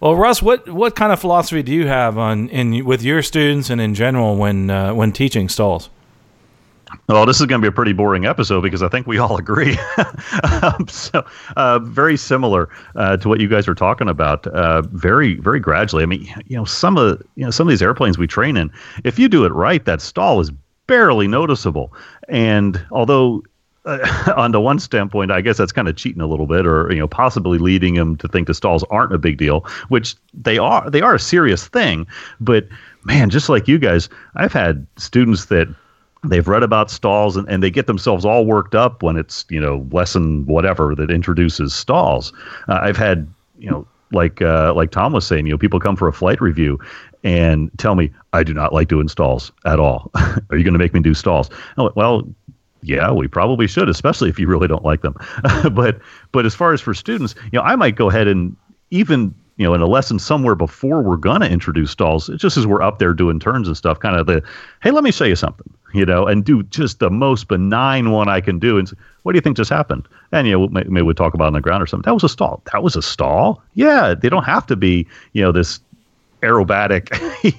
[0.00, 3.70] Well, Russ, what what kind of philosophy do you have on in with your students
[3.70, 5.88] and in general when uh, when teaching stalls?
[7.08, 9.36] Well, this is going to be a pretty boring episode because I think we all
[9.38, 9.78] agree.
[10.62, 11.24] um, so,
[11.56, 14.46] uh, very similar uh, to what you guys are talking about.
[14.46, 16.02] Uh, very, very gradually.
[16.02, 18.70] I mean, you know, some of you know some of these airplanes we train in,
[19.04, 20.50] if you do it right, that stall is
[20.86, 21.92] barely noticeable.
[22.28, 23.42] And although
[23.84, 26.92] uh, on the one standpoint, I guess that's kind of cheating a little bit, or
[26.92, 30.58] you know, possibly leading them to think the stalls aren't a big deal, which they
[30.58, 30.88] are.
[30.90, 32.06] They are a serious thing,
[32.40, 32.66] but
[33.04, 35.68] man, just like you guys, I've had students that
[36.24, 39.60] they've read about stalls and, and they get themselves all worked up when it's you
[39.60, 42.32] know lesson whatever that introduces stalls.
[42.68, 45.96] Uh, I've had you know like uh, like Tom was saying, you know, people come
[45.96, 46.78] for a flight review
[47.22, 50.10] and tell me I do not like doing stalls at all.
[50.14, 51.50] Are you going to make me do stalls?
[51.78, 52.22] Oh, well,
[52.82, 55.16] yeah, we probably should, especially if you really don't like them.
[55.72, 56.00] but
[56.32, 58.56] but as far as for students, you know, I might go ahead and
[58.90, 62.82] even you know, in a lesson somewhere before we're gonna introduce stalls, just as we're
[62.82, 64.42] up there doing turns and stuff, kind of the,
[64.82, 68.28] hey, let me show you something, you know, and do just the most benign one
[68.28, 68.78] I can do.
[68.78, 70.06] And say, what do you think just happened?
[70.32, 72.04] And you know, maybe we'll talk about on the ground or something.
[72.04, 72.62] That was a stall.
[72.72, 73.62] That was a stall.
[73.74, 75.80] Yeah, they don't have to be, you know, this
[76.42, 77.08] aerobatic,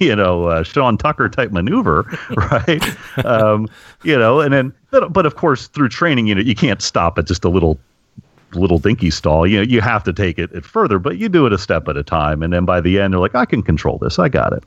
[0.00, 2.82] you know, uh, Sean Tucker type maneuver, right?
[3.24, 3.68] um,
[4.04, 7.18] you know, and then, but, but of course, through training, you know, you can't stop
[7.18, 7.78] at just a little
[8.52, 9.46] little dinky stall.
[9.46, 11.88] You know, you have to take it, it further, but you do it a step
[11.88, 12.42] at a time.
[12.42, 14.18] And then by the end, they're like, I can control this.
[14.18, 14.62] I got it.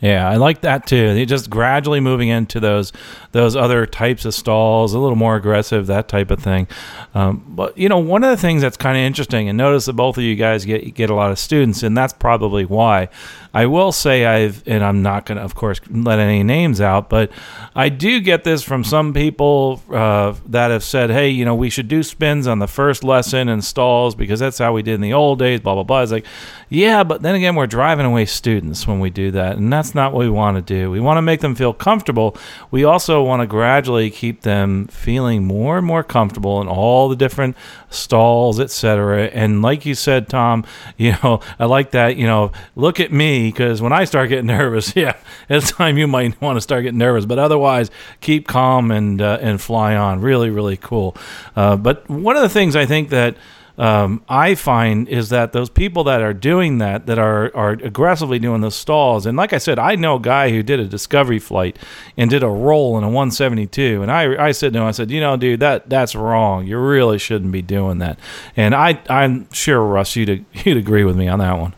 [0.00, 1.12] Yeah, I like that too.
[1.12, 2.92] They just gradually moving into those
[3.32, 6.68] those other types of stalls, a little more aggressive, that type of thing.
[7.14, 9.94] Um, but you know, one of the things that's kind of interesting, and notice that
[9.94, 13.08] both of you guys get get a lot of students, and that's probably why.
[13.54, 17.08] I will say I've, and I'm not going to, of course, let any names out,
[17.08, 17.30] but
[17.74, 21.70] I do get this from some people uh, that have said, hey, you know, we
[21.70, 25.00] should do spins on the first lesson and stalls because that's how we did in
[25.00, 26.02] the old days, blah, blah, blah.
[26.02, 26.26] It's like,
[26.68, 30.12] yeah, but then again, we're driving away students when we do that, and that's not
[30.12, 30.90] what we want to do.
[30.90, 32.36] We want to make them feel comfortable.
[32.70, 37.16] We also want to gradually keep them feeling more and more comfortable in all the
[37.16, 37.56] different
[37.88, 39.28] stalls, etc.
[39.28, 40.66] And like you said, Tom,
[40.98, 44.46] you know, I like that, you know, look at me because when I start getting
[44.58, 45.16] nervous, yeah,
[45.48, 47.24] it's time you might want to start getting nervous.
[47.24, 50.20] But otherwise, keep calm and uh, and fly on.
[50.20, 51.16] Really, really cool.
[51.56, 53.36] Uh, but one of the things I think that
[53.78, 58.38] um, I find is that those people that are doing that, that are, are aggressively
[58.38, 61.38] doing the stalls, and like I said, I know a guy who did a discovery
[61.38, 61.78] flight
[62.16, 65.10] and did a roll in a 172, and I, I said to him, I said,
[65.10, 66.66] you know, dude, that that's wrong.
[66.66, 68.18] You really shouldn't be doing that.
[68.56, 71.74] And I, I'm sure Russ, you'd you'd agree with me on that one.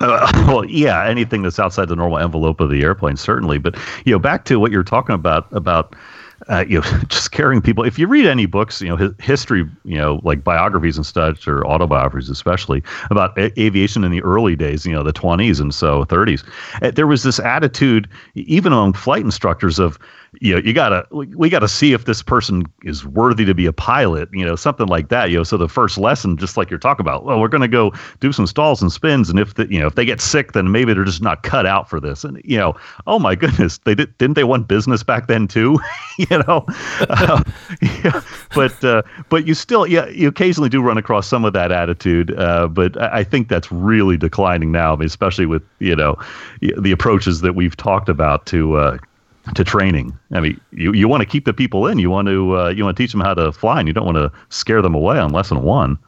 [0.00, 3.58] Uh, well, yeah, anything that's outside the normal envelope of the airplane, certainly.
[3.58, 5.94] But you know, back to what you're talking about about
[6.48, 7.84] uh, you know, just carrying people.
[7.84, 11.66] If you read any books, you know, history, you know, like biographies and such, or
[11.66, 16.04] autobiographies, especially about a- aviation in the early days, you know, the 20s and so
[16.04, 16.44] 30s,
[16.82, 19.98] uh, there was this attitude, even among flight instructors, of
[20.40, 23.72] you know, you gotta we gotta see if this person is worthy to be a
[23.72, 25.30] pilot, you know, something like that.
[25.30, 27.92] You know, so the first lesson, just like you're talking about, well, we're gonna go
[28.20, 30.70] do some stalls and spins, and if the, you know if they get sick, then
[30.70, 32.24] maybe they're just not cut out for this.
[32.24, 32.74] And you know,
[33.06, 35.78] oh my goodness, they did didn't they want business back then too?
[36.18, 36.64] you know,
[37.00, 37.42] uh,
[37.82, 38.20] yeah,
[38.54, 42.36] but uh, but you still yeah you occasionally do run across some of that attitude,
[42.38, 46.16] uh, but I think that's really declining now, especially with you know
[46.60, 48.98] the approaches that we've talked about to uh,
[49.54, 50.16] to training.
[50.32, 51.98] I mean, you, you want to keep the people in.
[51.98, 54.06] You want to uh, you want to teach them how to fly, and you don't
[54.06, 55.98] want to scare them away on lesson one.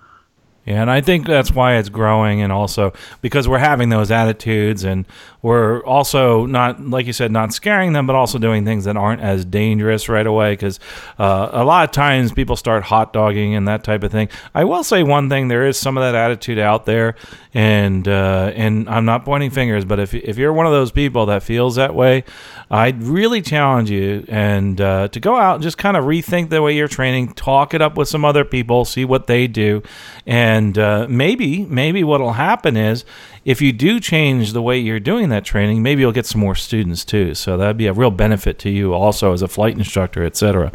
[0.69, 2.93] Yeah, and I think that's why it's growing, and also
[3.23, 5.07] because we're having those attitudes, and
[5.41, 9.23] we're also not, like you said, not scaring them, but also doing things that aren't
[9.23, 10.53] as dangerous right away.
[10.53, 10.79] Because
[11.19, 14.29] uh, a lot of times people start hot dogging and that type of thing.
[14.55, 17.15] I will say one thing: there is some of that attitude out there,
[17.55, 21.25] and uh, and I'm not pointing fingers, but if if you're one of those people
[21.27, 22.25] that feels that way,
[22.71, 26.61] I'd really challenge you and uh, to go out and just kind of rethink the
[26.61, 29.83] way you're training, talk it up with some other people, see what they do,
[30.27, 33.05] and uh, maybe maybe what'll happen is
[33.45, 36.55] if you do change the way you're doing that training, maybe you'll get some more
[36.55, 37.35] students too.
[37.35, 40.73] So that'd be a real benefit to you also as a flight instructor, etc.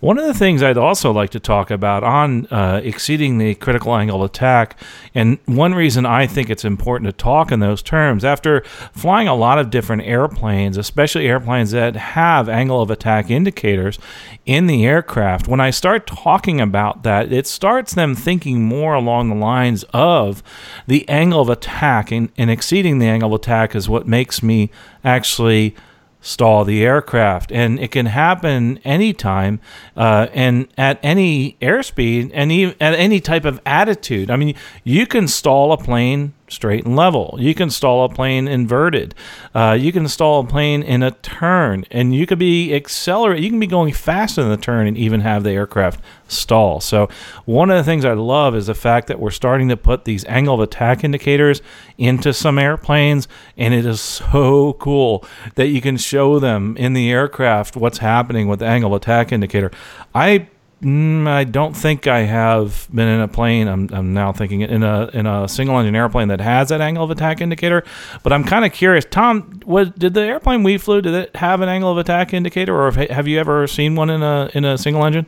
[0.00, 3.94] One of the things I'd also like to talk about on uh, exceeding the critical
[3.94, 4.80] angle of attack,
[5.14, 9.34] and one reason I think it's important to talk in those terms, after flying a
[9.34, 13.98] lot of different airplanes, especially airplanes that have angle of attack indicators
[14.46, 19.28] in the aircraft, when I start talking about that, it starts them thinking more along
[19.28, 20.42] the lines of
[20.86, 24.70] the angle of attack, and, and exceeding the angle of attack is what makes me
[25.04, 25.76] actually
[26.20, 27.50] stall the aircraft.
[27.52, 29.60] And it can happen anytime
[29.96, 34.30] uh, and at any airspeed and even at any type of attitude.
[34.30, 34.54] I mean,
[34.84, 37.36] you can stall a plane straight and level.
[37.38, 39.14] You can stall a plane inverted.
[39.54, 43.42] Uh, you can stall a plane in a turn, and you could be accelerate.
[43.42, 46.80] You can be going faster than the turn and even have the aircraft stall.
[46.80, 47.08] So
[47.44, 50.24] one of the things I love is the fact that we're starting to put these
[50.26, 51.62] angle of attack indicators
[51.96, 55.24] into some airplanes, and it is so cool
[55.54, 59.32] that you can show them in the aircraft what's happening with the angle of attack
[59.32, 59.70] indicator.
[60.14, 60.48] I
[60.82, 63.68] Mm, I don't think I have been in a plane.
[63.68, 67.04] I'm, I'm now thinking in a in a single engine airplane that has that angle
[67.04, 67.84] of attack indicator.
[68.22, 69.60] But I'm kind of curious, Tom.
[69.64, 71.02] What did the airplane we flew?
[71.02, 74.08] Did it have an angle of attack indicator, or have, have you ever seen one
[74.08, 75.26] in a in a single engine?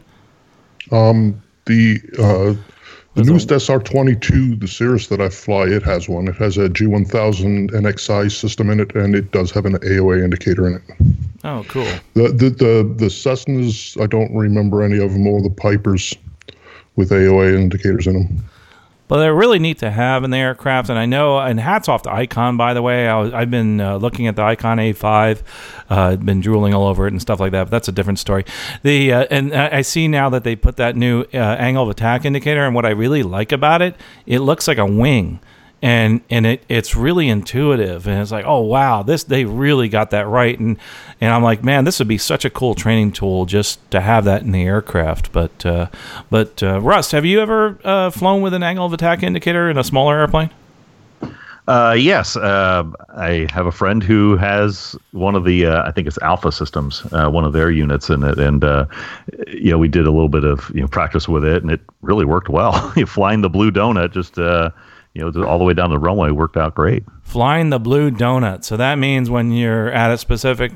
[0.90, 2.54] Um, the uh,
[3.14, 6.28] the newest SR22, the Cirrus that I fly, it has one.
[6.28, 10.66] It has a G1000 NXI system in it, and it does have an AOA indicator
[10.66, 11.11] in it.
[11.44, 11.88] Oh, cool.
[12.14, 16.14] The the the, the Cessnas, I don't remember any of them, or the Pipers
[16.96, 18.44] with AOA indicators in them.
[19.08, 20.88] But they're really neat to have in the aircraft.
[20.88, 23.08] And I know, and hats off to Icon, by the way.
[23.08, 25.42] I have been uh, looking at the Icon A5,
[25.90, 27.64] uh, been drooling all over it and stuff like that.
[27.64, 28.46] But that's a different story.
[28.82, 32.24] The uh, and I see now that they put that new uh, angle of attack
[32.24, 32.64] indicator.
[32.64, 35.40] And what I really like about it, it looks like a wing
[35.82, 38.06] and and it it's really intuitive.
[38.06, 40.58] And it's like oh wow this they really got that right.
[40.58, 40.78] And
[41.20, 44.24] and I'm like man this would be such a cool training tool just to have
[44.24, 45.32] that in the aircraft.
[45.32, 45.88] But uh,
[46.30, 49.76] but uh, Russ have you ever uh, flown with an angle of attack indicator in
[49.76, 50.50] a smaller airplane?
[51.68, 56.08] Uh, yes, uh, I have a friend who has one of the, uh, I think
[56.08, 58.64] it's Alpha Systems, one of their units in it, and
[59.46, 61.80] you know we did a little bit of you know practice with it, and it
[62.00, 62.72] really worked well.
[63.06, 64.38] Flying the blue donut just
[65.14, 67.04] you know, all the way down the runway worked out great.
[67.22, 68.64] Flying the blue donut.
[68.64, 70.72] So that means when you're at a specific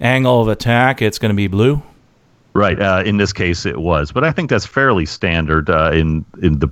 [0.00, 1.82] angle of attack, it's going to be blue.
[2.54, 2.80] Right.
[2.80, 6.58] Uh, in this case, it was, but I think that's fairly standard uh, in in
[6.58, 6.68] the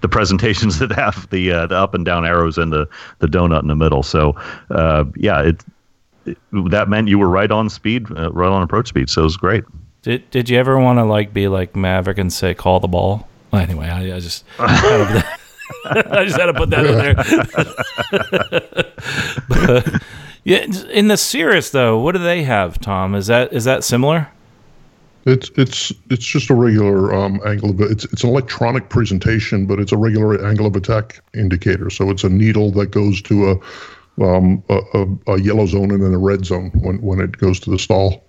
[0.00, 2.88] the presentations that have the uh, the up and down arrows and the
[3.18, 4.02] the donut in the middle.
[4.02, 4.36] So
[4.70, 5.64] uh, yeah, it,
[6.24, 6.38] it,
[6.70, 9.10] that meant you were right on speed, uh, right on approach speed.
[9.10, 9.64] So it was great.
[10.02, 13.28] Did Did you ever want to like be like Maverick and say call the ball?
[13.50, 14.44] Well, anyway, I, I just.
[15.84, 17.14] I just had to put that in there.
[19.48, 20.02] but,
[20.44, 23.14] yeah, in the Cirrus though, what do they have, Tom?
[23.14, 24.28] Is that is that similar?
[25.26, 29.80] It's it's it's just a regular um, angle of it's it's an electronic presentation, but
[29.80, 31.88] it's a regular angle of attack indicator.
[31.88, 33.56] So it's a needle that goes to a
[34.22, 37.58] um, a, a, a, yellow zone and then a red zone when when it goes
[37.60, 38.22] to the stall.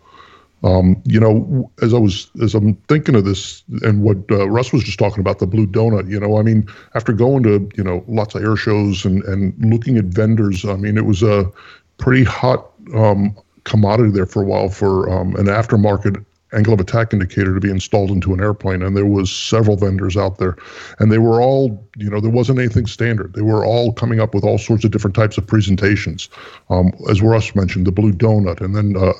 [0.66, 4.74] Um, you know, as I was as I'm thinking of this and what uh, Russ
[4.74, 6.09] was just talking about the blue donut.
[6.09, 9.53] You know, I mean, after going to you know lots of air shows and and
[9.63, 11.51] looking at vendors, I mean, it was a
[11.99, 17.13] pretty hot um, commodity there for a while for um, an aftermarket angle of attack
[17.13, 18.82] indicator to be installed into an airplane.
[18.82, 20.55] And there was several vendors out there.
[20.99, 23.34] And they were all you know there wasn't anything standard.
[23.34, 26.28] They were all coming up with all sorts of different types of presentations.
[26.72, 28.61] Um, as russ mentioned the blue donut.
[28.61, 29.13] And then uh,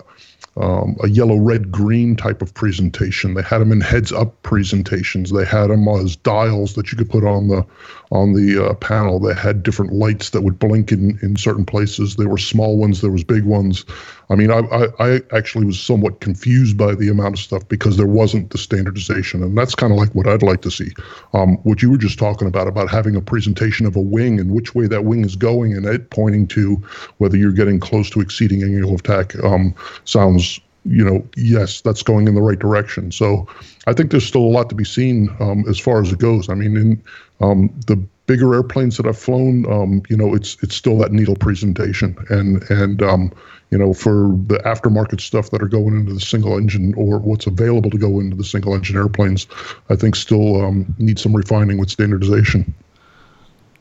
[0.58, 3.34] um, a yellow, red, green type of presentation.
[3.34, 5.32] They had them in heads-up presentations.
[5.32, 7.66] They had them as dials that you could put on the
[8.12, 9.20] on the uh, panel.
[9.20, 12.16] They had different lights that would blink in in certain places.
[12.16, 13.02] There were small ones.
[13.02, 13.86] There was big ones.
[14.30, 17.98] I mean, I, I, I actually was somewhat confused by the amount of stuff because
[17.98, 20.92] there wasn't the standardization, and that's kind of like what I'd like to see.
[21.34, 24.52] Um, what you were just talking about about having a presentation of a wing and
[24.52, 26.82] which way that wing is going, and it pointing to
[27.18, 29.76] whether you're getting close to exceeding angle of attack um,
[30.06, 33.12] sounds you know, yes, that's going in the right direction.
[33.12, 33.48] So
[33.88, 36.50] I think there's still a lot to be seen um, as far as it goes.
[36.50, 37.04] I mean, in
[37.42, 37.96] um, the
[38.28, 42.64] bigger airplanes that I've flown, um, you know, it's it's still that needle presentation, and
[42.70, 43.32] and um,
[43.72, 47.48] you know, for the aftermarket stuff that are going into the single engine or what's
[47.48, 49.48] available to go into the single engine airplanes,
[49.90, 52.74] I think still um, need some refining with standardization.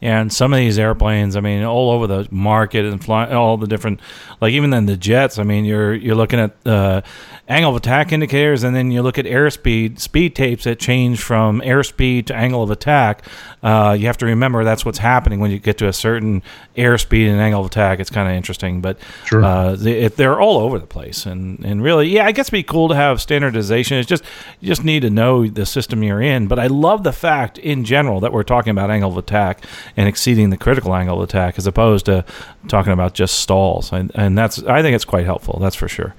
[0.04, 3.66] And some of these airplanes, I mean, all over the market and flying all the
[3.66, 4.00] different,
[4.38, 5.38] like even then the jets.
[5.38, 7.00] I mean, you're you're looking at uh,
[7.46, 11.60] angle of attack indicators, and then you look at airspeed speed tapes that change from
[11.60, 13.24] airspeed to angle of attack.
[13.62, 16.42] Uh, you have to remember that's what's happening when you get to a certain
[16.76, 18.00] airspeed and angle of attack.
[18.00, 19.44] It's kind of interesting, but sure.
[19.44, 22.62] uh, they, they're all over the place, and and really, yeah, I guess it'd be
[22.62, 23.98] cool to have standardization.
[23.98, 24.24] It's just
[24.60, 26.46] you just need to know the system you're in.
[26.46, 29.64] But I love the fact in general that we're talking about angle of attack
[29.96, 32.24] and exceeding the critical angle of attack as opposed to
[32.68, 33.92] talking about just stalls.
[33.92, 35.58] And, and that's I think it's quite helpful.
[35.60, 36.14] That's for sure.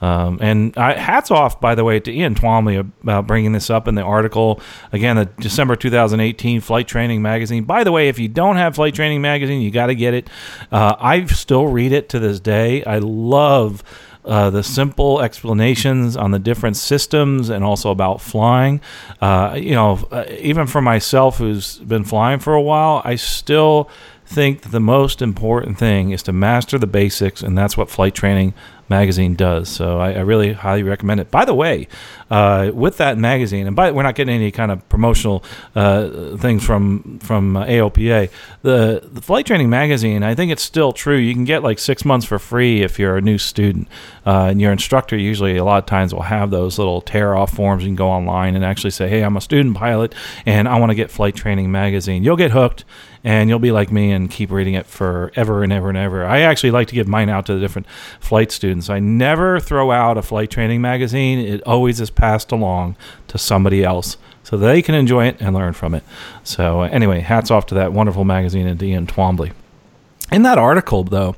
[0.00, 3.86] Um, and I, hats off, by the way, to Ian Twombly about bringing this up
[3.86, 4.60] in the article.
[4.92, 7.64] Again, the December 2018 Flight Training Magazine.
[7.64, 10.30] By the way, if you don't have Flight Training Magazine, you got to get it.
[10.72, 12.84] Uh, I still read it to this day.
[12.84, 13.82] I love.
[14.22, 18.78] Uh, the simple explanations on the different systems and also about flying.
[19.18, 23.88] Uh, you know, uh, even for myself who's been flying for a while, I still
[24.26, 28.52] think the most important thing is to master the basics, and that's what flight training
[28.90, 29.68] magazine does.
[29.68, 31.30] So I, I really highly recommend it.
[31.30, 31.88] By the way,
[32.30, 35.42] uh, with that magazine, and by we're not getting any kind of promotional
[35.74, 38.30] uh, things from from uh, AOPA.
[38.62, 41.16] The the flight training magazine, I think it's still true.
[41.16, 43.88] You can get like six months for free if you're a new student,
[44.26, 47.52] uh, and your instructor usually a lot of times will have those little tear off
[47.52, 47.84] forms.
[47.84, 50.14] You can go online and actually say, "Hey, I'm a student pilot,
[50.44, 52.84] and I want to get flight training magazine." You'll get hooked
[53.22, 56.24] and you'll be like me and keep reading it forever and ever and ever.
[56.24, 57.86] I actually like to give mine out to the different
[58.18, 58.88] flight students.
[58.88, 61.38] I never throw out a flight training magazine.
[61.38, 62.96] It always is passed along
[63.28, 66.02] to somebody else so they can enjoy it and learn from it.
[66.44, 69.52] So, anyway, hats off to that wonderful magazine and Ian Twombly.
[70.32, 71.36] In that article, though,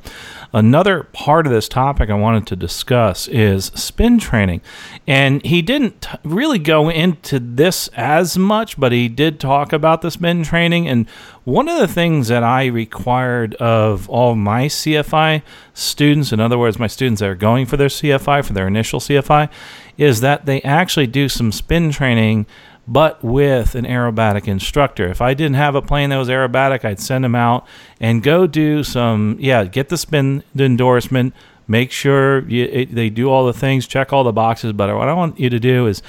[0.54, 4.60] Another part of this topic I wanted to discuss is spin training.
[5.06, 10.10] And he didn't really go into this as much, but he did talk about the
[10.10, 10.86] spin training.
[10.86, 11.08] And
[11.44, 15.42] one of the things that I required of all my CFI
[15.72, 19.00] students, in other words, my students that are going for their CFI, for their initial
[19.00, 19.48] CFI,
[19.96, 22.46] is that they actually do some spin training
[22.86, 25.08] but with an aerobatic instructor.
[25.08, 27.66] If I didn't have a plane that was aerobatic, I'd send them out
[28.00, 31.34] and go do some, yeah, get the spin the endorsement,
[31.68, 34.72] make sure you, it, they do all the things, check all the boxes.
[34.72, 36.02] But what I want you to do is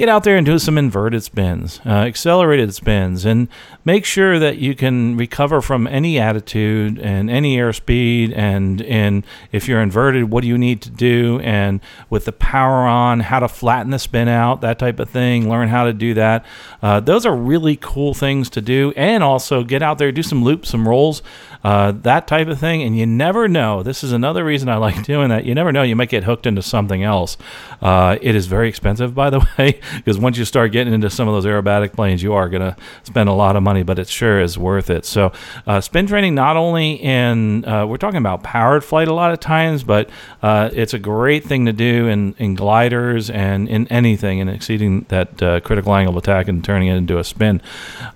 [0.00, 3.48] get out there and do some inverted spins, uh, accelerated spins, and
[3.84, 8.34] make sure that you can recover from any attitude and any airspeed.
[8.34, 11.38] And, and if you're inverted, what do you need to do?
[11.40, 15.50] And with the power on, how to flatten the spin out, that type of thing.
[15.50, 16.46] Learn how to do that.
[16.80, 18.94] Uh, those are really cool things to do.
[18.96, 21.22] And also get out there, do some loops, some rolls,
[21.64, 22.82] uh, that type of thing.
[22.82, 23.82] And you never know.
[23.82, 25.44] This is another reason I like doing that.
[25.44, 25.82] You never know.
[25.82, 27.36] You might get hooked into something else.
[27.80, 31.28] Uh, it is very expensive, by the way because once you start getting into some
[31.28, 34.08] of those aerobatic planes, you are going to spend a lot of money, but it
[34.08, 35.04] sure is worth it.
[35.04, 35.32] So,
[35.66, 39.40] uh, spin training not only in uh, we're talking about powered flight a lot of
[39.40, 40.10] times, but
[40.42, 45.06] uh, it's a great thing to do in, in gliders and in anything and exceeding
[45.08, 47.60] that uh, critical angle of attack and turning it into a spin.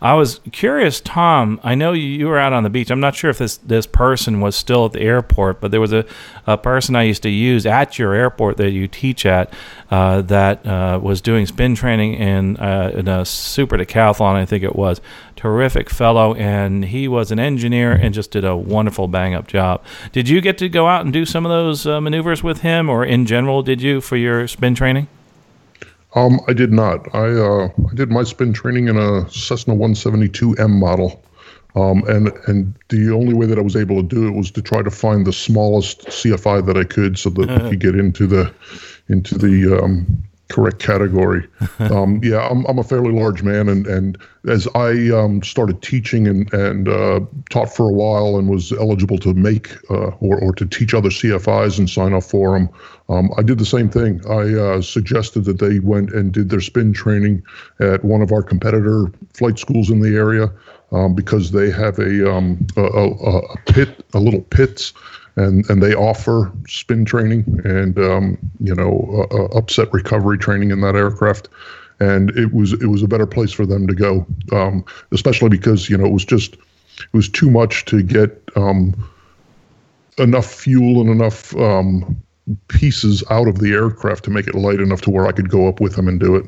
[0.01, 1.61] I was curious, Tom.
[1.63, 2.91] I know you were out on the beach.
[2.91, 5.93] I'm not sure if this this person was still at the airport, but there was
[5.93, 6.05] a,
[6.47, 9.53] a person I used to use at your airport that you teach at
[9.91, 14.62] uh, that uh, was doing spin training in, uh, in a super decathlon, I think
[14.62, 15.01] it was.
[15.37, 19.82] Terrific fellow, and he was an engineer and just did a wonderful bang up job.
[20.12, 22.89] Did you get to go out and do some of those uh, maneuvers with him,
[22.89, 25.09] or in general, did you for your spin training?
[26.14, 27.12] Um, I did not.
[27.14, 31.20] I uh, I did my spin training in a Cessna 172M model.
[31.77, 34.62] Um, and and the only way that I was able to do it was to
[34.62, 37.66] try to find the smallest CFI that I could, so that uh-huh.
[37.66, 38.53] I could get into the
[39.09, 41.47] into the um, correct category.
[41.81, 44.16] Um, yeah, I'm, I'm a fairly large man, and, and
[44.49, 47.20] as I um, started teaching and, and uh,
[47.51, 51.09] taught for a while and was eligible to make uh, or, or to teach other
[51.09, 52.68] CFIs and sign off for them,
[53.09, 54.20] um, I did the same thing.
[54.29, 57.43] I uh, suggested that they went and did their spin training
[57.81, 60.51] at one of our competitor flight schools in the area
[60.95, 64.93] um, because they have a, um, a, a, pit, a little Pitts
[65.37, 70.81] and and they offer spin training and um, you know uh, upset recovery training in
[70.81, 71.49] that aircraft
[72.01, 75.91] and it was it was a better place for them to go um, especially because
[75.91, 78.95] you know it was just it was too much to get um,
[80.19, 82.17] enough fuel and enough um,
[82.69, 85.67] pieces out of the aircraft to make it light enough to where I could go
[85.67, 86.47] up with them and do it.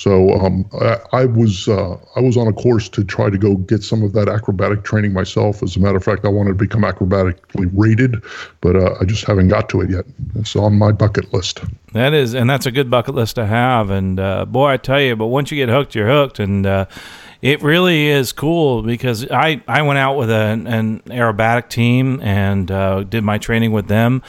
[0.00, 3.56] So um, I, I, was uh, I was on a course to try to go
[3.56, 5.62] get some of that acrobatic training myself.
[5.62, 8.24] As a matter of fact, I wanted to become acrobatically rated,
[8.62, 10.06] but uh, I just haven't got to it yet.
[10.36, 11.62] It's on my bucket list.
[11.92, 13.90] That is, and that's a good bucket list to have.
[13.90, 16.86] And uh, boy, I tell you, but once you get hooked, you're hooked, and uh,
[17.42, 22.70] it really is cool because I, I went out with an, an aerobatic team and
[22.70, 24.22] uh, did my training with them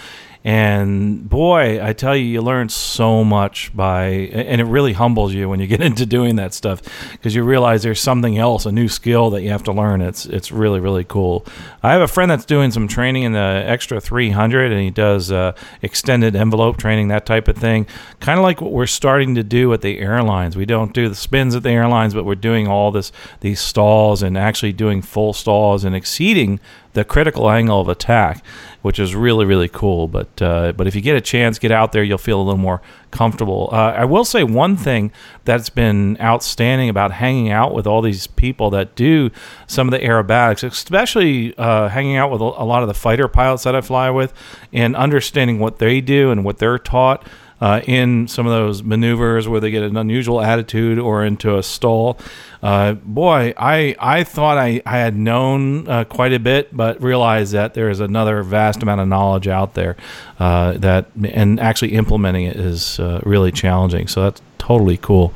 [0.43, 5.47] and boy, I tell you, you learn so much by, and it really humbles you
[5.47, 6.81] when you get into doing that stuff
[7.11, 10.01] because you realize there's something else, a new skill that you have to learn.
[10.01, 11.45] It's it's really really cool.
[11.83, 15.31] I have a friend that's doing some training in the extra 300, and he does
[15.31, 17.85] uh, extended envelope training, that type of thing.
[18.19, 20.55] Kind of like what we're starting to do at the airlines.
[20.55, 23.11] We don't do the spins at the airlines, but we're doing all this
[23.41, 26.59] these stalls and actually doing full stalls and exceeding
[26.93, 28.43] the critical angle of attack,
[28.81, 30.07] which is really really cool.
[30.07, 32.57] But uh, but if you get a chance, get out there, you'll feel a little
[32.57, 33.69] more comfortable.
[33.71, 35.11] Uh, I will say one thing
[35.45, 39.29] that's been outstanding about hanging out with all these people that do
[39.67, 43.63] some of the aerobatics, especially uh, hanging out with a lot of the fighter pilots
[43.63, 44.33] that I fly with,
[44.71, 47.27] and understanding what they do and what they're taught
[47.61, 51.63] uh, in some of those maneuvers where they get an unusual attitude or into a
[51.63, 52.19] stall.
[52.63, 57.53] Uh, boy, I I thought I, I had known uh, quite a bit, but realized
[57.53, 59.95] that there is another vast amount of knowledge out there
[60.39, 64.07] uh, that and actually implementing it is uh, really challenging.
[64.07, 65.33] So that's totally cool.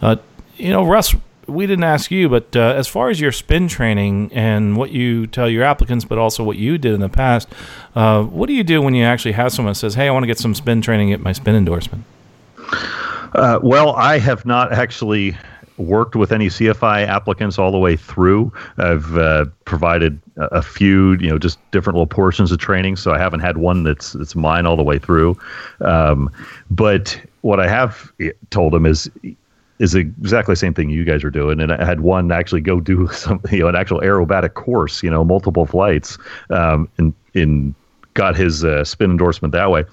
[0.00, 0.16] Uh,
[0.56, 1.14] you know, Russ,
[1.48, 5.26] we didn't ask you, but uh, as far as your spin training and what you
[5.26, 7.48] tell your applicants, but also what you did in the past,
[7.94, 10.22] uh, what do you do when you actually have someone that says, "Hey, I want
[10.24, 12.04] to get some spin training, get my spin endorsement"?
[13.34, 15.36] Uh, well, I have not actually
[15.78, 18.52] worked with any CFI applicants all the way through.
[18.78, 23.18] I've uh, provided a few, you know, just different little portions of training, so I
[23.18, 25.38] haven't had one that's that's mine all the way through.
[25.80, 26.30] Um,
[26.70, 28.12] but what I have
[28.50, 29.10] told them is
[29.78, 31.60] is exactly the same thing you guys are doing.
[31.60, 35.10] And I had one actually go do some, you know, an actual aerobatic course, you
[35.10, 36.18] know, multiple flights,
[36.50, 37.74] um, and in
[38.14, 39.84] got his uh, spin endorsement that way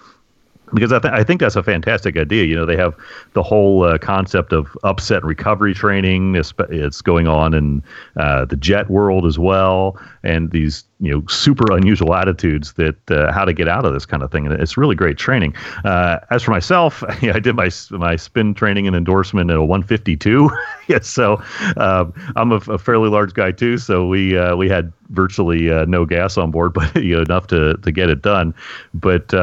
[0.74, 2.46] because I, th- I think that's a fantastic idea.
[2.46, 2.96] You know, they have
[3.34, 6.36] the whole uh, concept of upset recovery training.
[6.36, 7.84] It's, it's going on in
[8.18, 13.32] uh, the jet world as well, and these you know super unusual attitudes that uh,
[13.32, 14.46] how to get out of this kind of thing.
[14.48, 15.56] And it's really great training.
[15.84, 19.64] Uh, as for myself, yeah, I did my my spin training and endorsement at a
[19.64, 20.50] 152.
[20.88, 21.42] yeah, so
[21.78, 23.78] um, I'm a, a, fairly large guy too.
[23.78, 27.48] So we uh, we had virtually uh, no gas on board, but you know enough
[27.48, 28.54] to to get it done.
[28.94, 29.34] But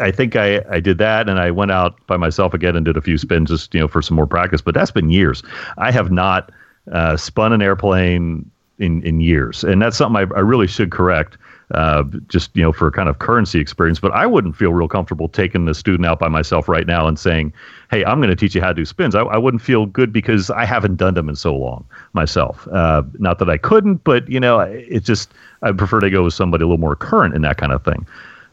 [0.00, 2.96] I think I, I did that and I went out by myself again and did
[2.96, 4.60] a few spins just, you know, for some more practice.
[4.60, 5.42] But that's been years.
[5.78, 6.50] I have not
[6.90, 9.62] uh, spun an airplane in, in years.
[9.62, 11.36] And that's something I, I really should correct.
[11.72, 14.00] Uh, just you know for kind of currency experience.
[14.00, 17.16] But I wouldn't feel real comfortable taking the student out by myself right now and
[17.16, 17.52] saying,
[17.92, 20.12] "Hey, I'm going to teach you how to do spins." I, I, wouldn't feel good
[20.12, 22.66] because I haven't done them in so long myself.
[22.72, 25.32] Uh, not that I couldn't, but you know, it just
[25.62, 28.04] I prefer to go with somebody a little more current in that kind of thing.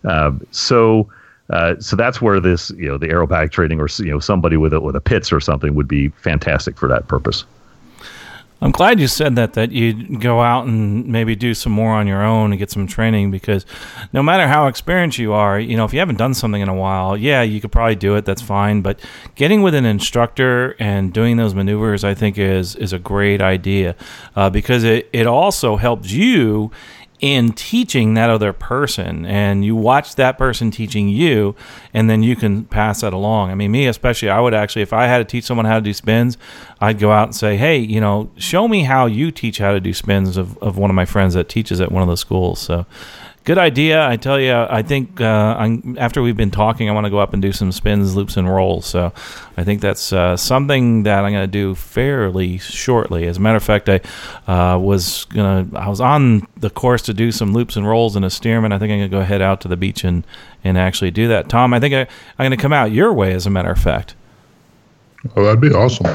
[0.04, 1.10] Um, so.
[1.50, 4.74] Uh, so that's where this, you know, the aerobatic training or you know somebody with
[4.74, 7.46] a with a Pitts or something would be fantastic for that purpose.
[8.60, 12.08] I'm glad you said that that you go out and maybe do some more on
[12.08, 13.68] your own and get some training because
[14.14, 16.74] no matter how experienced you are, you know, if you haven't done something in a
[16.74, 19.00] while, yeah, you could probably do it, that's fine, but
[19.36, 23.96] getting with an instructor and doing those maneuvers I think is is a great idea
[24.36, 26.72] uh, because it it also helps you
[27.20, 31.56] in teaching that other person and you watch that person teaching you
[31.94, 33.50] and then you can pass that along.
[33.50, 35.82] I mean me especially i would actually if i had to teach someone how to
[35.82, 36.38] do spins
[36.80, 39.80] i'd go out and say hey you know show me how you teach how to
[39.80, 42.60] do spins of, of one of my friends that teaches at one of the schools.
[42.60, 42.86] So
[43.48, 44.06] good idea.
[44.06, 47.32] I tell you, I think uh, after we've been talking, I want to go up
[47.32, 48.86] and do some spins, loops, and rolls.
[48.86, 49.14] So
[49.56, 53.26] I think that's uh, something that I'm going to do fairly shortly.
[53.26, 54.02] As a matter of fact, I
[54.52, 58.26] uh, was gonna, I was on the course to do some loops and rolls in
[58.26, 58.74] a Stearman.
[58.74, 60.28] I think I'm going to go head out to the beach and
[60.66, 61.48] and actually do that.
[61.48, 63.32] Tom, I think I, I'm going to come out your way.
[63.32, 64.14] As a matter of fact.
[65.38, 66.06] Oh, that'd be awesome.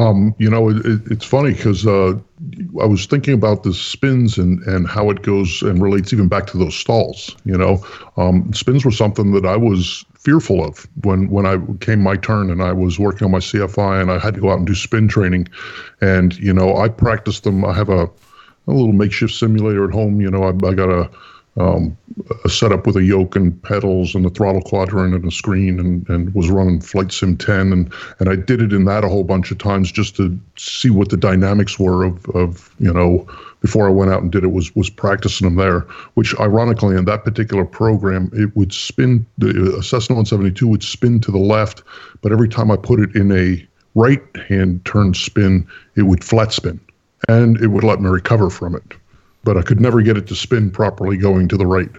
[0.00, 2.18] Um, you know, it, it, it's funny because uh,
[2.80, 6.46] I was thinking about the spins and, and how it goes and relates even back
[6.48, 7.36] to those stalls.
[7.44, 7.84] You know,
[8.16, 12.50] um, spins were something that I was fearful of when when I came my turn
[12.50, 14.74] and I was working on my CFI and I had to go out and do
[14.74, 15.48] spin training,
[16.00, 17.62] and you know I practiced them.
[17.62, 20.22] I have a, a little makeshift simulator at home.
[20.22, 21.10] You know, I, I got a
[21.60, 21.96] um,
[22.44, 26.08] a setup with a yoke and pedals and the throttle quadrant and a screen and,
[26.08, 29.24] and was running Flight Sim 10 and and I did it in that a whole
[29.24, 33.26] bunch of times just to see what the dynamics were of of you know
[33.60, 35.80] before I went out and did it was was practicing them there.
[36.14, 41.20] Which ironically in that particular program it would spin the uh, Cessna 172 would spin
[41.20, 41.82] to the left,
[42.22, 46.52] but every time I put it in a right hand turn spin, it would flat
[46.52, 46.80] spin
[47.28, 48.94] and it would let me recover from it
[49.44, 51.90] but I could never get it to spin properly going to the right.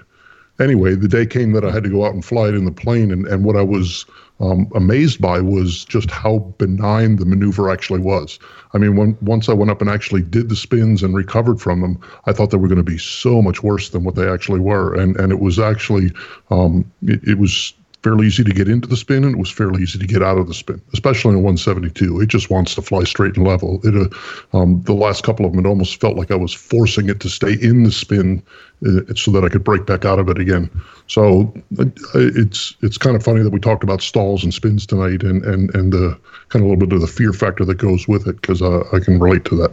[0.59, 2.71] Anyway, the day came that I had to go out and fly it in the
[2.71, 4.05] plane, and, and what I was
[4.39, 8.37] um, amazed by was just how benign the maneuver actually was.
[8.73, 11.81] I mean, when, once I went up and actually did the spins and recovered from
[11.81, 14.59] them, I thought they were going to be so much worse than what they actually
[14.59, 16.11] were, and and it was actually
[16.49, 17.73] um, it, it was
[18.03, 20.37] fairly easy to get into the spin and it was fairly easy to get out
[20.37, 22.19] of the spin, especially in a 172.
[22.19, 23.79] It just wants to fly straight and level.
[23.83, 27.09] It, uh, um, the last couple of them, it almost felt like I was forcing
[27.09, 28.41] it to stay in the spin
[28.85, 30.69] uh, so that I could break back out of it again.
[31.07, 31.85] So uh,
[32.15, 35.73] it's it's kind of funny that we talked about stalls and spins tonight and and
[35.75, 36.17] and the
[36.49, 38.83] kind of a little bit of the fear factor that goes with it because uh,
[38.93, 39.71] I can relate to that.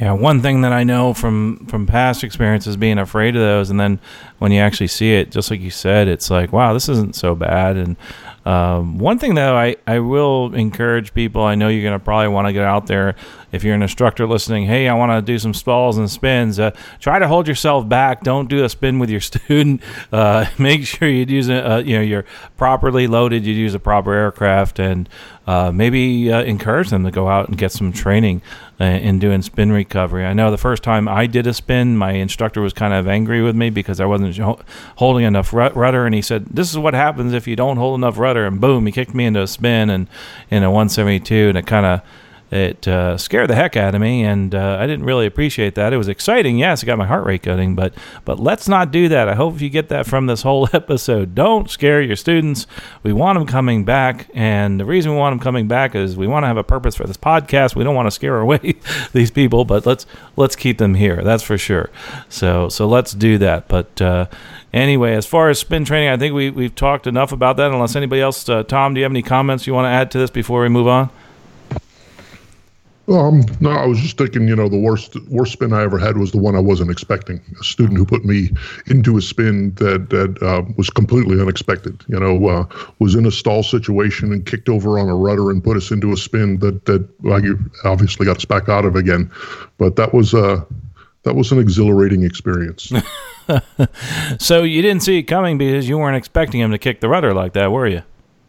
[0.00, 3.78] Yeah, one thing that I know from from past experiences being afraid of those, and
[3.78, 4.00] then
[4.44, 7.34] when you actually see it, just like you said, it's like, wow, this isn't so
[7.34, 7.78] bad.
[7.78, 7.96] And
[8.44, 12.28] um, one thing though, I, I will encourage people, I know you're going to probably
[12.28, 13.16] want to get out there
[13.54, 16.58] if you're an instructor listening, hey, I want to do some stalls and spins.
[16.58, 18.24] Uh, try to hold yourself back.
[18.24, 19.80] Don't do a spin with your student.
[20.10, 22.24] Uh, make sure you use a, uh, you know you're
[22.56, 23.46] properly loaded.
[23.46, 25.08] You use a proper aircraft, and
[25.46, 28.42] uh, maybe uh, encourage them to go out and get some training
[28.80, 30.24] uh, in doing spin recovery.
[30.24, 33.40] I know the first time I did a spin, my instructor was kind of angry
[33.40, 34.33] with me because I wasn't
[34.96, 38.18] holding enough rudder, and he said, "This is what happens if you don't hold enough
[38.18, 40.08] rudder." And boom, he kicked me into a spin and
[40.50, 42.00] in a 172, and it kind of
[42.54, 45.92] it uh, scared the heck out of me, and uh, I didn't really appreciate that.
[45.92, 47.94] It was exciting, yes, it got my heart rate going, but
[48.24, 49.28] but let's not do that.
[49.28, 51.34] I hope you get that from this whole episode.
[51.34, 52.68] Don't scare your students.
[53.02, 56.28] We want them coming back, and the reason we want them coming back is we
[56.28, 57.74] want to have a purpose for this podcast.
[57.74, 58.76] We don't want to scare away
[59.12, 61.24] these people, but let's let's keep them here.
[61.24, 61.90] That's for sure.
[62.28, 63.66] So so let's do that.
[63.66, 64.26] But uh,
[64.72, 67.72] anyway, as far as spin training, I think we we've talked enough about that.
[67.72, 70.18] Unless anybody else, uh, Tom, do you have any comments you want to add to
[70.18, 71.10] this before we move on?
[73.06, 76.16] Um, no, I was just thinking, you know, the worst worst spin I ever had
[76.16, 77.40] was the one I wasn't expecting.
[77.60, 78.50] A student who put me
[78.86, 82.02] into a spin that that uh, was completely unexpected.
[82.08, 82.66] You know, uh,
[83.00, 86.12] was in a stall situation and kicked over on a rudder and put us into
[86.12, 87.06] a spin that that
[87.84, 89.30] obviously got us back out of again.
[89.76, 90.64] But that was uh,
[91.24, 92.90] that was an exhilarating experience.
[94.38, 97.34] so you didn't see it coming because you weren't expecting him to kick the rudder
[97.34, 98.02] like that, were you?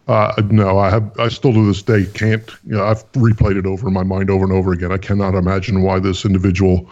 [0.07, 1.19] Uh, no, I have.
[1.19, 2.47] I still to this day can't.
[2.65, 4.91] You know, I've replayed it over in my mind over and over again.
[4.91, 6.89] I cannot imagine why this individual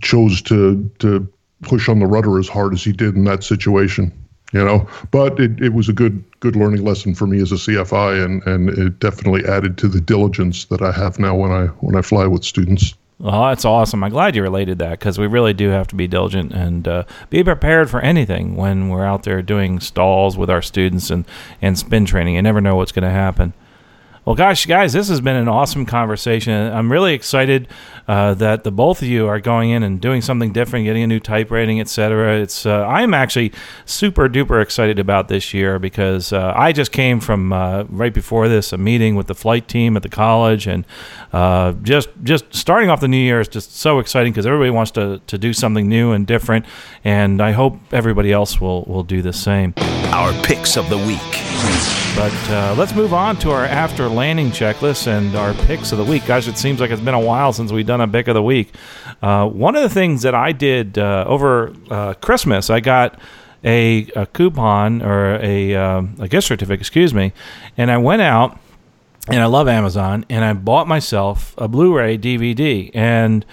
[0.00, 1.28] chose to to
[1.62, 4.12] push on the rudder as hard as he did in that situation.
[4.52, 7.56] You know, but it, it was a good good learning lesson for me as a
[7.56, 11.66] CFI, and and it definitely added to the diligence that I have now when I
[11.66, 12.94] when I fly with students.
[13.18, 14.04] Well, that's awesome.
[14.04, 17.04] I'm glad you related that because we really do have to be diligent and uh,
[17.30, 21.24] be prepared for anything when we're out there doing stalls with our students and,
[21.62, 22.34] and spin training.
[22.34, 23.54] You never know what's going to happen.
[24.26, 26.52] Well, gosh, guys, this has been an awesome conversation.
[26.52, 27.68] I'm really excited
[28.08, 31.06] uh, that the both of you are going in and doing something different, getting a
[31.06, 32.40] new type rating, etc.
[32.40, 33.52] It's uh, I'm actually
[33.84, 38.48] super duper excited about this year because uh, I just came from uh, right before
[38.48, 40.84] this a meeting with the flight team at the college, and
[41.32, 44.90] uh, just just starting off the new year is just so exciting because everybody wants
[44.92, 46.66] to to do something new and different,
[47.04, 49.72] and I hope everybody else will will do the same.
[50.12, 52.05] Our picks of the week.
[52.16, 56.04] But uh, let's move on to our after landing checklist and our picks of the
[56.04, 56.24] week.
[56.24, 58.42] Guys, it seems like it's been a while since we've done a pick of the
[58.42, 58.72] week.
[59.20, 63.20] Uh, one of the things that I did uh, over uh, Christmas, I got
[63.62, 67.34] a, a coupon or a, um, a gift certificate, excuse me,
[67.76, 68.58] and I went out
[69.28, 72.90] and I love Amazon and I bought myself a Blu ray DVD.
[72.94, 73.44] And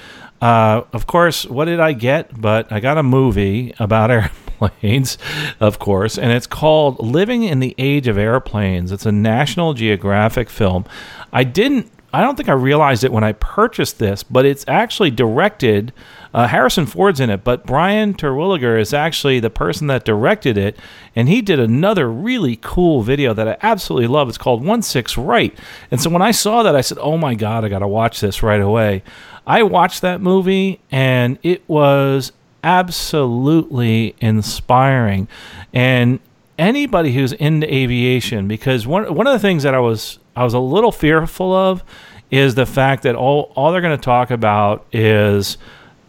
[0.41, 2.39] uh, of course, what did I get?
[2.39, 4.31] But I got a movie about air
[4.65, 5.17] airplanes,
[5.59, 8.91] of course, and it's called Living in the Age of Airplanes.
[8.91, 10.85] It's a National Geographic film.
[11.31, 15.09] I didn't I don't think I realized it when I purchased this, but it's actually
[15.09, 15.91] directed.
[16.31, 20.77] Uh, Harrison Ford's in it, but Brian Terwilliger is actually the person that directed it,
[21.15, 24.29] and he did another really cool video that I absolutely love.
[24.29, 25.57] It's called One Six Right,
[25.89, 28.19] and so when I saw that, I said, "Oh my god, I got to watch
[28.19, 29.01] this right away."
[29.47, 32.31] I watched that movie, and it was
[32.63, 35.27] absolutely inspiring.
[35.73, 36.19] And
[36.57, 40.53] anybody who's into aviation, because one one of the things that I was I was
[40.53, 41.83] a little fearful of
[42.31, 45.57] is the fact that all all they're going to talk about is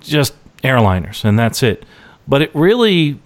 [0.00, 1.84] just airliners, and that's it.
[2.26, 3.20] but it really,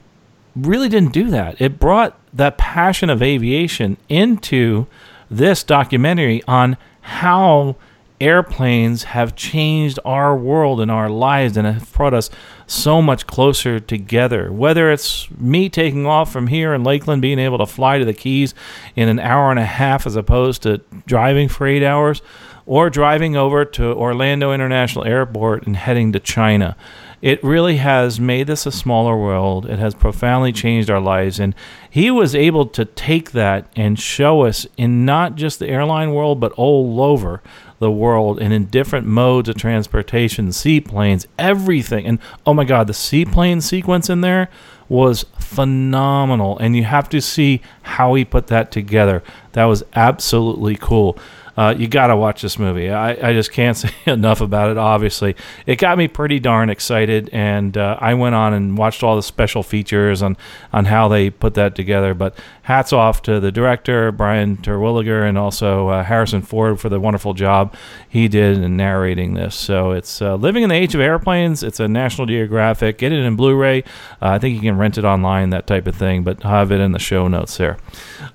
[0.57, 1.61] really didn't do that.
[1.61, 4.87] It brought that passion of aviation into
[5.31, 7.77] this documentary on how
[8.21, 12.31] airplanes have changed our world and our lives and have brought us
[12.67, 14.53] so much closer together.
[14.53, 18.15] Whether it's me taking off from here in Lakeland, being able to fly to the
[18.15, 18.55] Keys
[18.97, 22.23] in an hour and a half as opposed to driving for eight hours,
[22.67, 26.77] or driving over to Orlando International Airport and heading to China.
[27.23, 29.65] It really has made this a smaller world.
[29.65, 31.41] It has profoundly changed our lives.
[31.41, 31.55] And
[31.89, 36.41] he was able to take that and show us in not just the airline world,
[36.41, 37.43] but all over
[37.79, 42.07] the world and in different modes of transportation, seaplanes, everything.
[42.07, 44.49] And oh my God, the seaplane sequence in there
[44.89, 46.59] was phenomenal.
[46.59, 49.23] And you have to see how he put that together.
[49.53, 51.19] That was absolutely cool.
[51.59, 52.89] Uh, you got to watch this movie.
[52.89, 55.35] I, I just can't say enough about it, obviously.
[55.67, 59.25] It got me pretty darn excited, and uh, I went on and watched all the
[59.25, 60.37] special features on,
[60.73, 62.15] on how they put that together.
[62.15, 67.01] But hats off to the director, Brian Terwilliger, and also uh, Harrison Ford for the
[67.01, 67.75] wonderful job
[68.09, 69.57] he did in narrating this.
[69.57, 71.65] So it's uh, Living in the Age of Airplanes.
[71.65, 72.99] It's a National Geographic.
[72.99, 73.81] Get it in Blu ray.
[74.23, 76.79] Uh, I think you can rent it online, that type of thing, but have it
[76.81, 77.79] in the show notes there.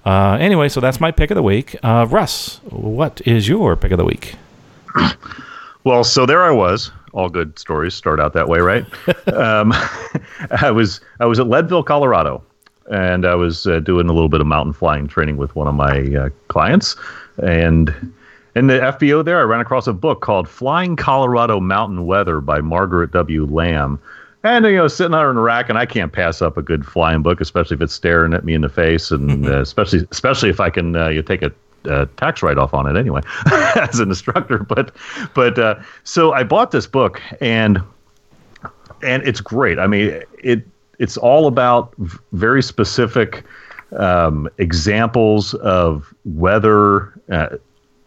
[0.05, 1.77] Uh, anyway, so that's my pick of the week.
[1.83, 4.35] Russ, what is your pick of the week?
[5.85, 6.91] Well, so there I was.
[7.11, 8.85] All good stories start out that way, right?
[9.33, 9.73] um,
[10.61, 12.41] I was I was at Leadville, Colorado,
[12.89, 15.75] and I was uh, doing a little bit of mountain flying training with one of
[15.75, 16.95] my uh, clients.
[17.41, 18.13] And
[18.55, 22.61] in the FBO there, I ran across a book called Flying Colorado Mountain Weather by
[22.61, 23.45] Margaret W.
[23.45, 23.99] Lamb.
[24.43, 26.85] And you know, sitting there in a rack, and I can't pass up a good
[26.85, 30.49] flying book, especially if it's staring at me in the face, and uh, especially especially
[30.49, 31.51] if I can uh, you take a
[31.89, 33.21] uh, tax write off on it anyway
[33.75, 34.59] as an instructor.
[34.59, 34.95] But
[35.33, 37.81] but uh, so I bought this book and
[39.01, 39.79] and it's great.
[39.79, 40.65] I mean it
[40.99, 41.93] it's all about
[42.31, 43.43] very specific
[43.97, 47.57] um, examples of weather, uh,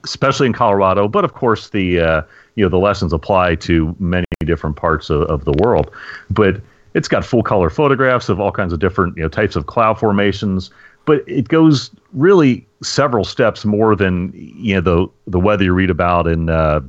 [0.04, 1.08] especially in Colorado.
[1.08, 2.22] But of course the uh,
[2.54, 5.90] you know the lessons apply to many different parts of, of the world.
[6.30, 6.60] But
[6.94, 9.98] it's got full color photographs of all kinds of different you know types of cloud
[9.98, 10.70] formations
[11.06, 15.90] but it goes really several steps more than you know the the weather you read
[15.90, 16.80] about in uh,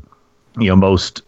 [0.57, 1.21] you know most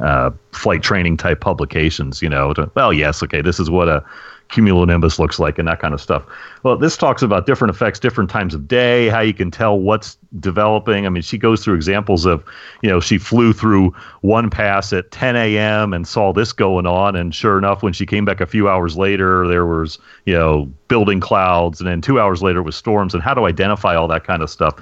[0.00, 2.22] uh, flight training type publications.
[2.22, 4.04] You know, to, well, yes, okay, this is what a
[4.48, 6.24] cumulonimbus looks like and that kind of stuff.
[6.62, 10.16] Well, this talks about different effects, different times of day, how you can tell what's
[10.40, 11.06] developing.
[11.06, 12.42] I mean, she goes through examples of,
[12.82, 15.92] you know, she flew through one pass at 10 a.m.
[15.92, 18.96] and saw this going on, and sure enough, when she came back a few hours
[18.96, 23.22] later, there was, you know, building clouds, and then two hours later was storms, and
[23.22, 24.74] how to identify all that kind of stuff.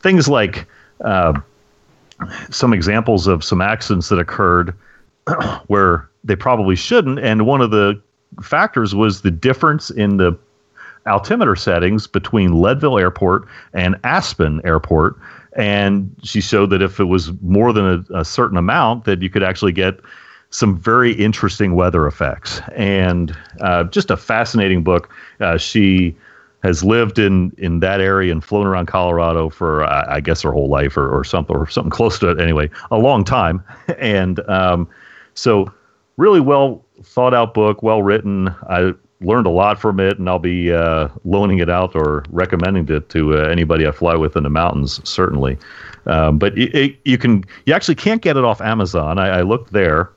[0.00, 0.66] Things like
[1.04, 1.38] uh,
[2.50, 4.74] some examples of some accidents that occurred
[5.66, 8.00] where they probably shouldn't, and one of the
[8.40, 10.36] factors was the difference in the
[11.06, 15.16] altimeter settings between Leadville Airport and Aspen Airport.
[15.54, 19.28] And she showed that if it was more than a, a certain amount, that you
[19.28, 20.00] could actually get
[20.50, 22.60] some very interesting weather effects.
[22.74, 25.10] And uh, just a fascinating book.
[25.40, 26.16] Uh, she
[26.62, 30.52] has lived in in that area and flown around Colorado for uh, I guess her
[30.52, 33.62] whole life or, or something or something close to it anyway, a long time.
[33.98, 34.88] And um,
[35.34, 35.72] so
[36.16, 38.48] really well thought out book, well written.
[38.68, 42.88] I learned a lot from it, and I'll be uh, loaning it out or recommending
[42.88, 45.58] it to uh, anybody I fly with in the mountains, certainly.
[46.06, 49.18] Um, but it, it, you can, you actually can't get it off Amazon.
[49.18, 50.10] I, I, looked there.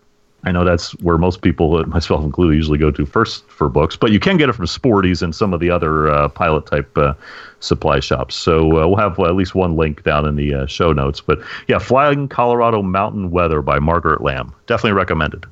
[0.43, 4.11] I know that's where most people, myself included, usually go to first for books, but
[4.11, 7.13] you can get it from Sporty's and some of the other uh, pilot type uh,
[7.59, 8.35] supply shops.
[8.35, 11.21] So uh, we'll have at least one link down in the uh, show notes.
[11.21, 14.53] But yeah, Flying Colorado Mountain Weather by Margaret Lamb.
[14.65, 15.45] Definitely recommended.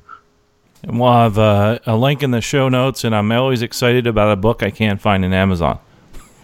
[0.86, 3.04] And we'll have uh, a link in the show notes.
[3.04, 5.78] And I'm always excited about a book I can't find in Amazon.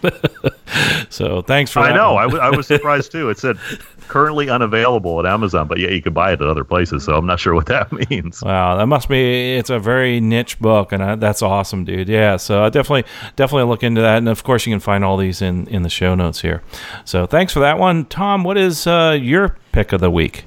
[1.09, 1.81] so thanks for.
[1.81, 1.93] That.
[1.93, 2.17] I know.
[2.17, 3.29] I, w- I was surprised too.
[3.29, 3.57] It said
[4.07, 7.05] currently unavailable at Amazon, but yeah, you could buy it at other places.
[7.05, 8.41] So I'm not sure what that means.
[8.41, 9.55] Wow, that must be.
[9.55, 12.09] It's a very niche book, and I, that's awesome, dude.
[12.09, 15.17] Yeah, so I definitely definitely look into that, and of course you can find all
[15.17, 16.61] these in in the show notes here.
[17.05, 18.43] So thanks for that one, Tom.
[18.43, 20.45] What is uh, your pick of the week?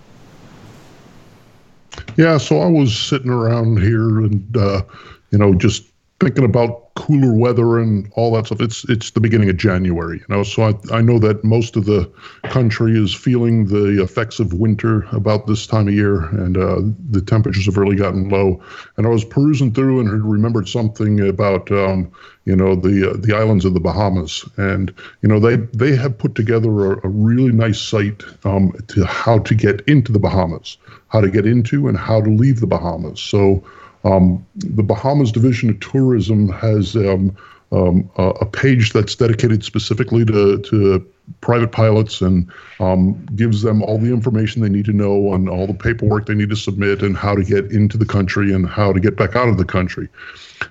[2.16, 4.82] Yeah, so I was sitting around here and uh,
[5.30, 5.84] you know just
[6.20, 8.61] thinking about cooler weather and all that stuff.
[8.61, 11.86] It's it's the beginning of January, you know, so I I know that most of
[11.86, 12.11] the
[12.45, 16.80] country is feeling the effects of winter about this time of year, and uh,
[17.11, 18.62] the temperatures have really gotten low.
[18.97, 22.12] And I was perusing through and remembered something about um,
[22.45, 26.16] you know the uh, the islands of the Bahamas, and you know they they have
[26.16, 30.78] put together a, a really nice site um, to how to get into the Bahamas,
[31.09, 33.20] how to get into and how to leave the Bahamas.
[33.20, 33.64] So
[34.05, 37.36] Um, the Bahamas Division of Tourism has um,
[37.72, 41.07] um, a page that's dedicated specifically to, to
[41.41, 42.51] private pilots and
[42.81, 46.35] um, gives them all the information they need to know on all the paperwork they
[46.35, 49.37] need to submit and how to get into the country and how to get back
[49.37, 50.09] out of the country.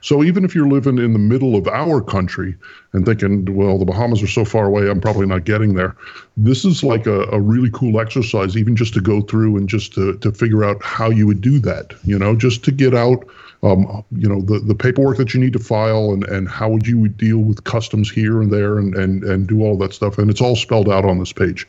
[0.01, 2.55] So even if you're living in the middle of our country
[2.93, 5.95] and thinking, well, the Bahamas are so far away, I'm probably not getting there,
[6.37, 9.93] this is like a, a really cool exercise, even just to go through and just
[9.93, 13.23] to, to figure out how you would do that, you know, just to get out
[13.63, 16.85] um, you know the, the paperwork that you need to file and, and how would
[16.85, 20.17] you deal with customs here and there and, and, and do all that stuff.
[20.17, 21.67] And it's all spelled out on this page.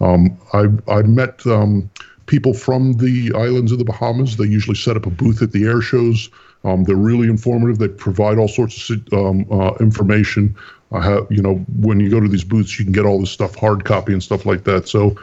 [0.00, 1.90] Um, I, I met um,
[2.26, 4.36] people from the islands of the bahamas.
[4.36, 6.30] They usually set up a booth at the air shows.
[6.64, 7.78] Um, they're really informative.
[7.78, 10.56] They provide all sorts of um, uh, information
[10.92, 13.30] I have, you know, when you go to these booths, you can get all this
[13.30, 14.88] stuff hard copy and stuff like that.
[14.88, 15.16] So,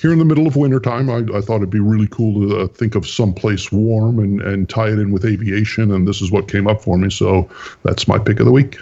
[0.00, 2.66] here in the middle of wintertime, I, I thought it'd be really cool to uh,
[2.66, 5.92] think of some place warm and, and tie it in with aviation.
[5.92, 7.10] And this is what came up for me.
[7.10, 7.48] So,
[7.82, 8.78] that's my pick of the week.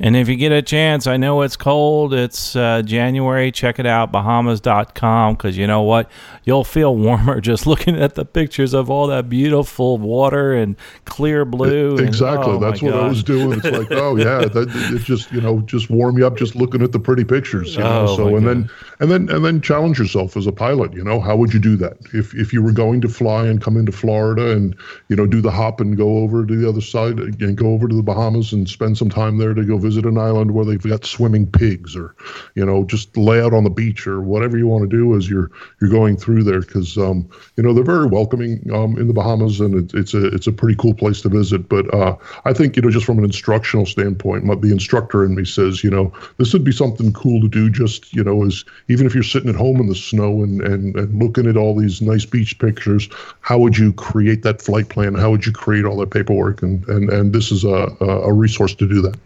[0.00, 2.14] And if you get a chance, I know it's cold.
[2.14, 3.50] It's uh, January.
[3.50, 6.08] Check it out, Bahamas.com, because you know what?
[6.44, 11.44] You'll feel warmer just looking at the pictures of all that beautiful water and clear
[11.44, 11.96] blue.
[11.96, 12.54] It, exactly.
[12.54, 13.04] And, oh That's what God.
[13.06, 13.58] I was doing.
[13.58, 16.80] It's like, oh yeah, that, it just you know just warm you up just looking
[16.80, 17.74] at the pretty pictures.
[17.74, 18.06] You know?
[18.08, 18.48] Oh, so and God.
[18.48, 18.70] then
[19.00, 20.92] and then and then challenge yourself as a pilot.
[20.92, 23.60] You know, how would you do that if if you were going to fly and
[23.60, 24.76] come into Florida and
[25.08, 27.88] you know do the hop and go over to the other side and go over
[27.88, 30.82] to the Bahamas and spend some time there to go visit an island where they've
[30.82, 32.14] got swimming pigs or
[32.54, 35.28] you know just lay out on the beach or whatever you want to do as
[35.28, 39.14] you're you're going through there because um, you know they're very welcoming um, in the
[39.14, 41.68] Bahamas and it, it's a it's a pretty cool place to visit.
[41.68, 45.34] But uh, I think you know just from an instructional standpoint, my, the instructor in
[45.34, 47.70] me says you know this would be something cool to do.
[47.70, 50.96] Just you know as even if you're sitting at home in the snow and and,
[50.96, 53.08] and looking at all these nice beach pictures,
[53.40, 55.14] how would you create that flight plan?
[55.14, 56.62] How would you create all that paperwork?
[56.62, 59.16] And and and this is a a resource to do that.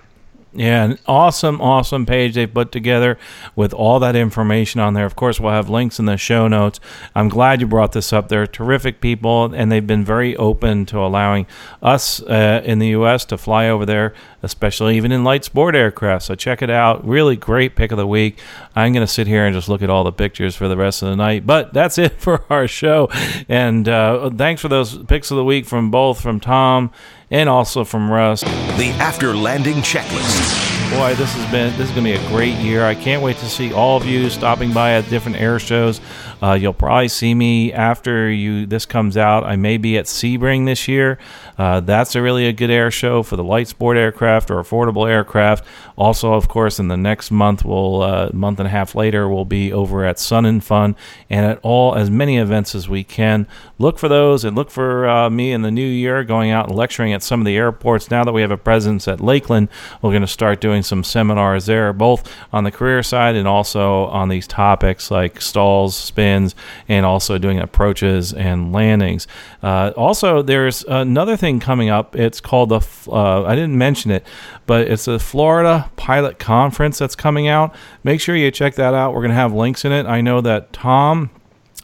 [0.54, 3.16] Yeah, an awesome, awesome page they put together
[3.56, 5.06] with all that information on there.
[5.06, 6.78] Of course, we'll have links in the show notes.
[7.14, 8.28] I'm glad you brought this up.
[8.28, 11.46] They're terrific people, and they've been very open to allowing
[11.82, 13.24] us uh, in the U.S.
[13.26, 16.26] to fly over there, especially even in light sport aircraft.
[16.26, 17.02] So check it out.
[17.02, 18.38] Really great pick of the week.
[18.76, 21.00] I'm going to sit here and just look at all the pictures for the rest
[21.00, 21.46] of the night.
[21.46, 23.08] But that's it for our show.
[23.48, 26.90] And uh, thanks for those picks of the week from both from Tom
[27.32, 28.42] and also from Russ.
[28.42, 30.90] The after landing checklist.
[30.90, 32.84] Boy, this has been this is going to be a great year.
[32.84, 36.00] I can't wait to see all of you stopping by at different air shows.
[36.42, 39.44] Uh, you'll probably see me after you this comes out.
[39.44, 41.18] I may be at Sebring this year.
[41.56, 45.08] Uh, that's a really a good air show for the light sport aircraft or affordable
[45.08, 45.64] aircraft.
[45.96, 49.44] Also, of course, in the next month, we'll uh, month and a half later, we'll
[49.44, 50.96] be over at Sun and Fun
[51.30, 53.46] and at all as many events as we can.
[53.78, 56.76] Look for those and look for uh, me in the new year going out and
[56.76, 58.10] lecturing at some of the airports.
[58.10, 59.68] Now that we have a presence at Lakeland,
[60.00, 64.06] we're going to start doing some seminars there, both on the career side and also
[64.06, 65.94] on these topics like stalls,
[66.32, 66.54] spins,
[66.88, 69.26] and also doing approaches and landings.
[69.62, 72.16] Uh, also, there's another thing coming up.
[72.16, 74.26] It's called the, uh, I didn't mention it,
[74.66, 77.74] but it's a Florida Pilot Conference that's coming out.
[78.02, 79.12] Make sure you check that out.
[79.12, 80.06] We're going to have links in it.
[80.06, 81.30] I know that Tom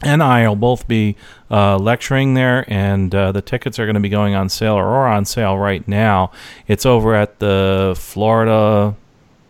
[0.01, 1.17] and I will both be
[1.51, 4.85] uh, lecturing there, and uh, the tickets are going to be going on sale or
[4.85, 6.31] are on sale right now.
[6.67, 8.95] It's over at the Florida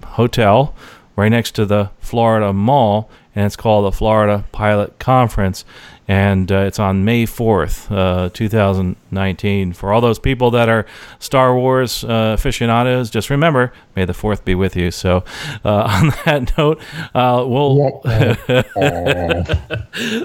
[0.04, 0.74] Hotel,
[1.16, 5.64] right next to the Florida Mall, and it's called the Florida Pilot Conference.
[6.10, 9.74] And uh, it's on May 4th, uh, 2019.
[9.74, 10.86] For all those people that are
[11.20, 14.92] Star Wars uh, aficionados, just remember, May the 4th be with you.
[14.92, 15.24] So,
[15.64, 15.70] uh,
[16.04, 16.82] on that note,
[17.14, 18.02] uh, we'll.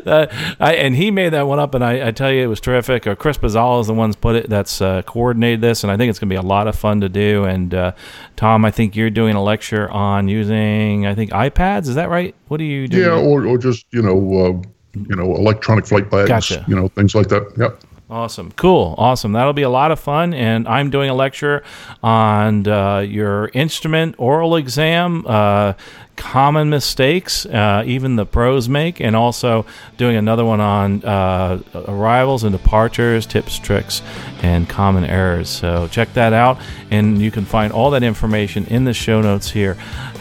[0.06, 0.26] Uh,
[0.60, 3.06] I, and he made that one up, and I, I tell you, it was terrific.
[3.06, 6.10] Uh, Chris Bazal is the ones put it that's uh, coordinated this, and I think
[6.10, 7.44] it's going to be a lot of fun to do.
[7.44, 7.92] And uh,
[8.36, 11.88] Tom, I think you're doing a lecture on using, I think iPads.
[11.88, 12.34] Is that right?
[12.48, 13.03] What are you doing?
[13.04, 16.64] Yeah, or, or just you know uh, you know electronic flight bags, Gotcha.
[16.68, 17.52] you know things like that.
[17.56, 17.82] Yep.
[18.10, 18.52] Awesome.
[18.52, 18.94] Cool.
[18.98, 19.32] Awesome.
[19.32, 20.34] That'll be a lot of fun.
[20.34, 21.64] And I'm doing a lecture
[22.02, 25.72] on uh, your instrument oral exam, uh,
[26.16, 32.44] common mistakes, uh, even the pros make, and also doing another one on uh, arrivals
[32.44, 34.02] and departures, tips, tricks,
[34.42, 35.48] and common errors.
[35.48, 36.58] So check that out.
[36.90, 39.74] And you can find all that information in the show notes here.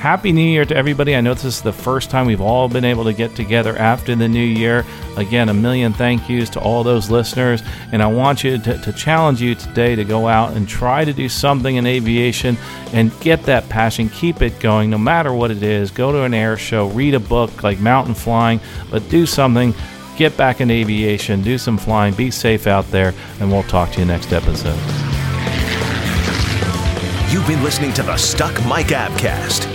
[0.03, 1.15] Happy New Year to everybody.
[1.15, 4.15] I know this is the first time we've all been able to get together after
[4.15, 4.85] the new year.
[5.17, 7.61] Again, a million thank yous to all those listeners.
[7.91, 11.13] And I want you to, to challenge you today to go out and try to
[11.13, 12.57] do something in aviation
[12.91, 14.09] and get that passion.
[14.09, 15.82] Keep it going no matter what it is.
[15.91, 18.59] Go to an air show, read a book like Mountain Flying,
[18.89, 19.73] but do something
[20.15, 23.99] get back in aviation, do some flying, be safe out there, and we'll talk to
[23.99, 24.77] you next episode.
[27.31, 29.72] You've been listening to the Stuck Mic Avcast.